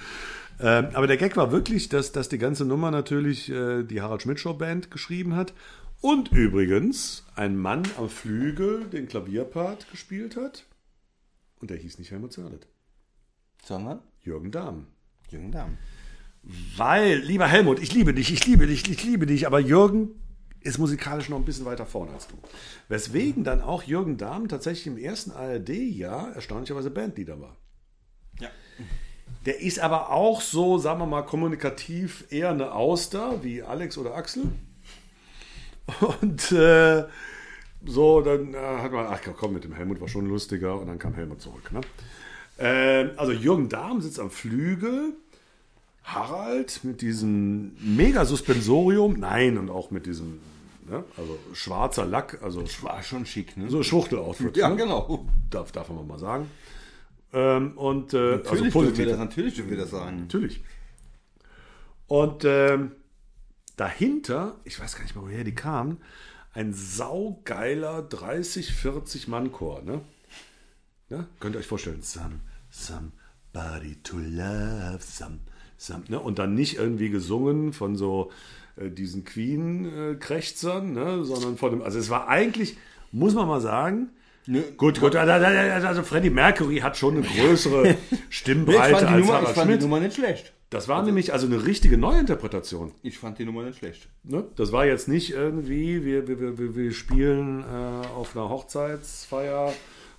Ähm, 0.60 0.90
aber 0.94 1.08
der 1.08 1.18
Gag 1.18 1.38
war 1.38 1.52
wirklich, 1.52 1.90
dass, 1.90 2.12
dass 2.12 2.30
die 2.30 2.38
ganze 2.38 2.66
Nummer 2.66 2.90
natürlich 2.90 3.50
äh, 3.50 3.84
die 3.84 4.02
Harald 4.02 4.24
Schmidt 4.24 4.40
Show 4.40 4.54
Band 4.54 4.90
geschrieben 4.90 5.36
hat. 5.36 5.54
Und 6.00 6.32
übrigens 6.32 7.26
ein 7.36 7.58
Mann 7.58 7.84
am 7.98 8.10
Flügel 8.10 8.86
den 8.86 9.08
Klavierpart 9.08 9.90
gespielt 9.90 10.36
hat. 10.36 10.66
Und 11.60 11.72
der 11.72 11.78
hieß 11.78 11.98
nicht 11.98 12.12
Helmut 12.12 12.34
Zerlett. 12.34 12.68
Sondern 13.64 14.02
Jürgen 14.22 14.52
Dahm. 14.52 14.88
Jürgen 15.30 15.52
Damm. 15.52 15.78
Weil, 16.78 17.18
lieber 17.18 17.48
Helmut, 17.48 17.80
ich 17.80 17.94
liebe 17.94 18.14
dich, 18.14 18.32
ich 18.32 18.46
liebe 18.46 18.68
dich, 18.68 18.90
ich 18.90 19.04
liebe 19.04 19.26
dich, 19.26 19.48
aber 19.48 19.60
Jürgen 19.60 20.12
ist 20.62 20.78
musikalisch 20.78 21.30
noch 21.30 21.38
ein 21.38 21.46
bisschen 21.46 21.66
weiter 21.66 21.86
vorne 21.86 22.14
als 22.14 22.28
du. 22.28 22.36
Weswegen 22.88 23.44
dann 23.44 23.62
auch 23.62 23.84
Jürgen 23.84 24.18
Dahm 24.18 24.48
tatsächlich 24.48 24.88
im 24.88 24.98
ersten 24.98 25.32
ARD-Jahr 25.32 26.34
erstaunlicherweise 26.36 26.90
Bandleader 26.90 27.40
war. 27.42 27.58
Ja. 28.40 28.50
Der 29.46 29.62
ist 29.62 29.80
aber 29.80 30.12
auch 30.12 30.42
so, 30.42 30.78
sagen 30.78 31.00
wir 31.00 31.06
mal, 31.06 31.24
kommunikativ 31.24 32.26
eher 32.30 32.52
eine 32.52 32.74
Auster, 32.74 33.44
wie 33.44 33.64
Alex 33.64 33.98
oder 33.98 34.16
Axel. 34.16 34.44
Und 36.22 36.52
äh, 36.52 37.06
so, 37.86 38.22
dann 38.22 38.54
äh, 38.54 38.58
hat 38.58 38.92
man, 38.92 39.06
ach 39.08 39.22
komm, 39.38 39.54
mit 39.54 39.64
dem 39.64 39.74
Helmut 39.74 40.02
war 40.02 40.08
schon 40.08 40.28
lustiger 40.28 40.80
und 40.80 40.88
dann 40.88 41.00
kam 41.00 41.14
Helmut 41.14 41.42
zurück. 41.42 41.72
Ne? 41.72 41.82
Ähm, 42.60 43.12
also 43.18 43.32
Jürgen 43.32 43.70
Dahm 43.70 44.02
sitzt 44.02 44.20
am 44.20 44.32
Flügel, 44.32 45.14
Harald 46.08 46.84
mit 46.86 47.02
diesem 47.02 47.76
Mega-Suspensorium, 47.80 49.20
nein, 49.20 49.58
und 49.58 49.70
auch 49.70 49.92
mit 49.92 50.06
diesem, 50.06 50.40
ne, 50.90 51.04
also 51.18 51.38
schwarzer 51.54 52.06
Lack, 52.06 52.42
also 52.42 52.64
War 52.82 53.04
schon 53.04 53.26
schick, 53.26 53.58
ne? 53.58 53.70
so 53.70 53.84
Schwuchtel-Outfit. 53.84 54.56
ja, 54.56 54.70
ne? 54.70 54.78
genau. 54.78 55.28
Darf, 55.50 55.74
darf 55.74 55.90
man 55.90 56.08
mal 56.08 56.18
sagen. 56.18 56.50
Ähm, 57.34 57.78
und 57.78 58.14
äh, 58.14 58.18
also 58.18 58.38
Natürlich 58.38 58.62
dürfen 58.62 58.72
positiv. 58.72 58.98
wir 59.00 59.06
das, 59.08 59.18
natürlich 59.18 59.56
dürfen 59.56 59.70
wir 59.70 59.78
das 59.78 59.90
sagen. 59.92 60.20
Natürlich. 60.22 60.64
Und 62.08 62.46
ähm, 62.46 62.94
dahinter, 63.76 64.56
ich 64.64 64.80
weiß 64.80 64.96
gar 64.96 65.04
nicht 65.04 65.16
mal, 65.16 65.24
woher 65.24 65.44
die 65.44 65.56
kamen, 65.56 65.98
ein 66.54 66.74
saugeiler 66.74 68.02
30, 68.02 68.74
40 68.74 69.28
Mann-Chor. 69.28 69.82
Ne? 69.82 70.02
Ne? 71.10 71.28
Könnt 71.42 71.56
ihr 71.56 71.60
euch 71.60 71.68
vorstellen. 71.68 72.02
Some, 72.02 72.40
somebody 72.70 73.96
to 74.04 74.18
love, 74.18 75.00
some, 75.02 75.40
ne? 76.10 76.20
Und 76.20 76.40
dann 76.40 76.54
nicht 76.54 76.78
irgendwie 76.78 77.10
gesungen 77.10 77.74
von 77.74 77.96
so 77.96 78.32
äh, 78.76 78.90
diesen 78.90 79.24
Queen-Krächzern, 79.24 80.94
ne? 80.94 81.24
sondern 81.24 81.58
von 81.58 81.72
dem, 81.72 81.82
also 81.82 82.00
es 82.00 82.10
war 82.10 82.28
eigentlich, 82.28 82.78
muss 83.12 83.34
man 83.34 83.48
mal 83.48 83.62
sagen, 83.62 84.10
Nö. 84.50 84.62
Gut, 84.78 85.02
gut. 85.02 85.14
Also 85.16 86.04
Freddie 86.04 86.30
Mercury 86.30 86.78
hat 86.78 86.96
schon 86.96 87.18
eine 87.18 87.26
größere 87.26 87.96
Stimmbreite 88.30 89.06
nee, 89.06 89.12
als 89.12 89.20
Nummer, 89.20 89.34
Harald 89.34 89.50
ich 89.50 89.56
fand 89.56 89.68
Schmidt. 89.68 89.82
die 89.82 89.86
Nummer 89.86 90.00
nicht 90.00 90.16
schlecht. 90.16 90.54
Das 90.70 90.88
war 90.90 90.98
also, 90.98 91.06
nämlich 91.08 91.32
also 91.32 91.48
eine 91.48 91.66
richtige 91.66 91.98
Neuinterpretation. 91.98 92.92
Ich 93.02 93.18
fand 93.18 93.40
die 93.40 93.46
Nummer 93.46 93.64
nicht 93.64 93.78
schlecht. 93.78 94.10
Ne? 94.24 94.44
Das 94.56 94.72
war 94.72 94.86
jetzt 94.86 95.08
nicht 95.08 95.32
irgendwie, 95.32 96.04
wir, 96.04 96.28
wir, 96.28 96.58
wir, 96.58 96.76
wir 96.76 96.92
spielen 96.92 97.62
äh, 97.62 98.08
auf 98.08 98.36
einer 98.36 98.50
Hochzeitsfeier 98.50 99.74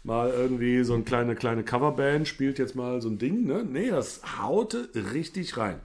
mal 0.04 0.30
irgendwie 0.30 0.84
so 0.84 0.94
eine 0.94 1.02
kleine, 1.02 1.34
kleine 1.34 1.64
Coverband, 1.64 2.26
spielt 2.26 2.58
jetzt 2.58 2.74
mal 2.74 3.02
so 3.02 3.10
ein 3.10 3.18
Ding. 3.18 3.44
Ne? 3.44 3.64
Nee, 3.68 3.90
das 3.90 4.22
haute 4.40 4.88
richtig 5.12 5.58
rein. 5.58 5.80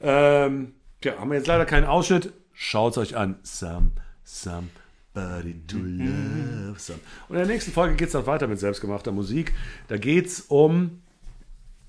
Ähm, 0.00 0.72
tja, 1.00 1.18
haben 1.18 1.30
wir 1.30 1.36
jetzt 1.36 1.46
leider 1.46 1.64
keinen 1.64 1.86
Ausschnitt. 1.86 2.32
Schaut 2.52 2.92
es 2.92 2.98
euch 2.98 3.16
an. 3.16 3.36
Some, 3.44 3.92
somebody 4.24 5.54
to 5.68 5.76
love 5.78 6.78
some. 6.78 6.98
Und 7.28 7.36
in 7.36 7.42
der 7.42 7.46
nächsten 7.46 7.70
Folge 7.70 7.94
geht 7.94 8.08
es 8.08 8.12
dann 8.12 8.26
weiter 8.26 8.48
mit 8.48 8.58
selbstgemachter 8.58 9.12
Musik. 9.12 9.54
Da 9.86 9.98
geht 9.98 10.26
es 10.26 10.40
um 10.40 11.00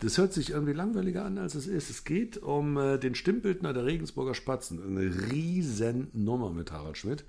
das 0.01 0.17
hört 0.17 0.33
sich 0.33 0.49
irgendwie 0.49 0.73
langweiliger 0.73 1.23
an, 1.23 1.37
als 1.37 1.53
es 1.53 1.67
ist. 1.67 1.89
Es 1.89 2.03
geht 2.03 2.37
um 2.37 2.75
äh, 2.77 2.97
den 2.97 3.13
Stimmbildner 3.13 3.71
der 3.71 3.85
Regensburger 3.85 4.33
Spatzen. 4.33 4.81
Eine 4.83 5.31
riesen 5.31 6.09
Nummer 6.13 6.49
mit 6.49 6.71
Harald 6.71 6.97
Schmidt. 6.97 7.23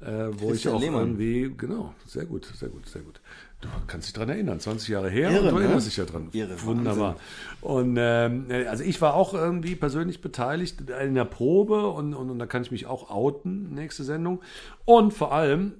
Äh, 0.00 0.28
wo 0.32 0.52
ich 0.52 0.68
auch 0.68 0.80
Lehmann. 0.80 1.18
irgendwie, 1.18 1.52
genau, 1.56 1.92
sehr 2.06 2.24
gut, 2.24 2.44
sehr 2.44 2.68
gut, 2.68 2.88
sehr 2.88 3.02
gut. 3.02 3.20
Du 3.60 3.68
kannst 3.88 4.06
dich 4.06 4.14
daran 4.14 4.28
erinnern, 4.28 4.60
20 4.60 4.88
Jahre 4.88 5.10
her 5.10 5.30
Irre, 5.30 5.40
und 5.40 5.48
du 5.50 5.54
ne? 5.56 5.64
erinnerst 5.64 5.88
dich 5.88 5.96
ja 5.96 6.04
dran. 6.04 6.28
Irre, 6.32 6.62
Wunderbar. 6.62 7.16
Und 7.60 7.96
ähm, 7.98 8.46
also 8.68 8.84
ich 8.84 9.00
war 9.00 9.14
auch 9.14 9.34
irgendwie 9.34 9.74
persönlich 9.74 10.20
beteiligt 10.20 10.82
in 10.82 11.14
der 11.16 11.24
Probe 11.24 11.88
und, 11.88 12.14
und, 12.14 12.30
und 12.30 12.38
da 12.38 12.46
kann 12.46 12.62
ich 12.62 12.70
mich 12.70 12.86
auch 12.86 13.10
outen, 13.10 13.74
nächste 13.74 14.04
Sendung. 14.04 14.40
Und 14.84 15.14
vor 15.14 15.32
allem, 15.32 15.74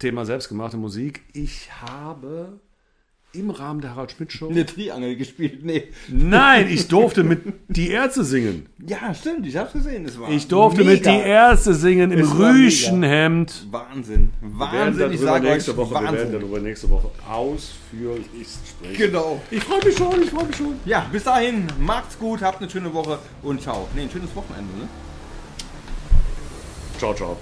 Thema 0.00 0.24
selbstgemachte 0.24 0.76
Musik, 0.76 1.22
ich 1.32 1.70
habe 1.80 2.60
im 3.38 3.50
Rahmen 3.50 3.80
der 3.80 3.90
Harald 3.94 4.12
Schmidt 4.12 4.32
Show. 4.32 4.48
Eine 4.48 4.66
Triangel 4.66 5.16
gespielt, 5.16 5.64
nee. 5.64 5.84
Nein, 6.08 6.68
ich 6.68 6.88
durfte 6.88 7.24
mit 7.24 7.40
Die 7.68 7.90
Ärzte 7.90 8.24
singen. 8.24 8.66
Ja, 8.86 9.14
stimmt, 9.14 9.46
ich 9.46 9.56
hab's 9.56 9.72
gesehen. 9.72 10.04
Es 10.06 10.18
war 10.18 10.30
ich 10.30 10.48
durfte 10.48 10.84
mega. 10.84 10.92
mit 10.92 11.06
Die 11.06 11.28
Ärzte 11.28 11.74
singen 11.74 12.10
im 12.10 12.20
Rüschenhemd. 12.28 13.66
Wahnsinn. 13.70 14.30
Wahnsinn, 14.40 15.12
ich 15.12 15.20
sage 15.20 15.48
nächste 15.48 15.76
Woche, 15.76 15.94
Wahnsinn. 15.94 16.12
Wir 16.12 16.18
werden 16.18 16.32
darüber 16.40 16.60
nächste 16.60 16.90
Woche 16.90 17.10
ausführlich 17.28 18.26
sprechen. 18.68 18.96
Genau. 18.96 19.40
Ich 19.50 19.62
freue 19.62 19.84
mich 19.84 19.96
schon, 19.96 20.22
ich 20.22 20.30
freue 20.30 20.46
mich 20.46 20.56
schon. 20.56 20.74
Ja, 20.84 21.06
bis 21.12 21.24
dahin, 21.24 21.66
macht's 21.78 22.18
gut, 22.18 22.42
habt 22.42 22.60
eine 22.60 22.70
schöne 22.70 22.92
Woche 22.92 23.18
und 23.42 23.60
ciao. 23.62 23.88
Nee, 23.94 24.02
ein 24.02 24.10
schönes 24.10 24.34
Wochenende, 24.34 24.72
ne? 24.78 24.88
Ciao, 26.98 27.12
ciao. 27.14 27.36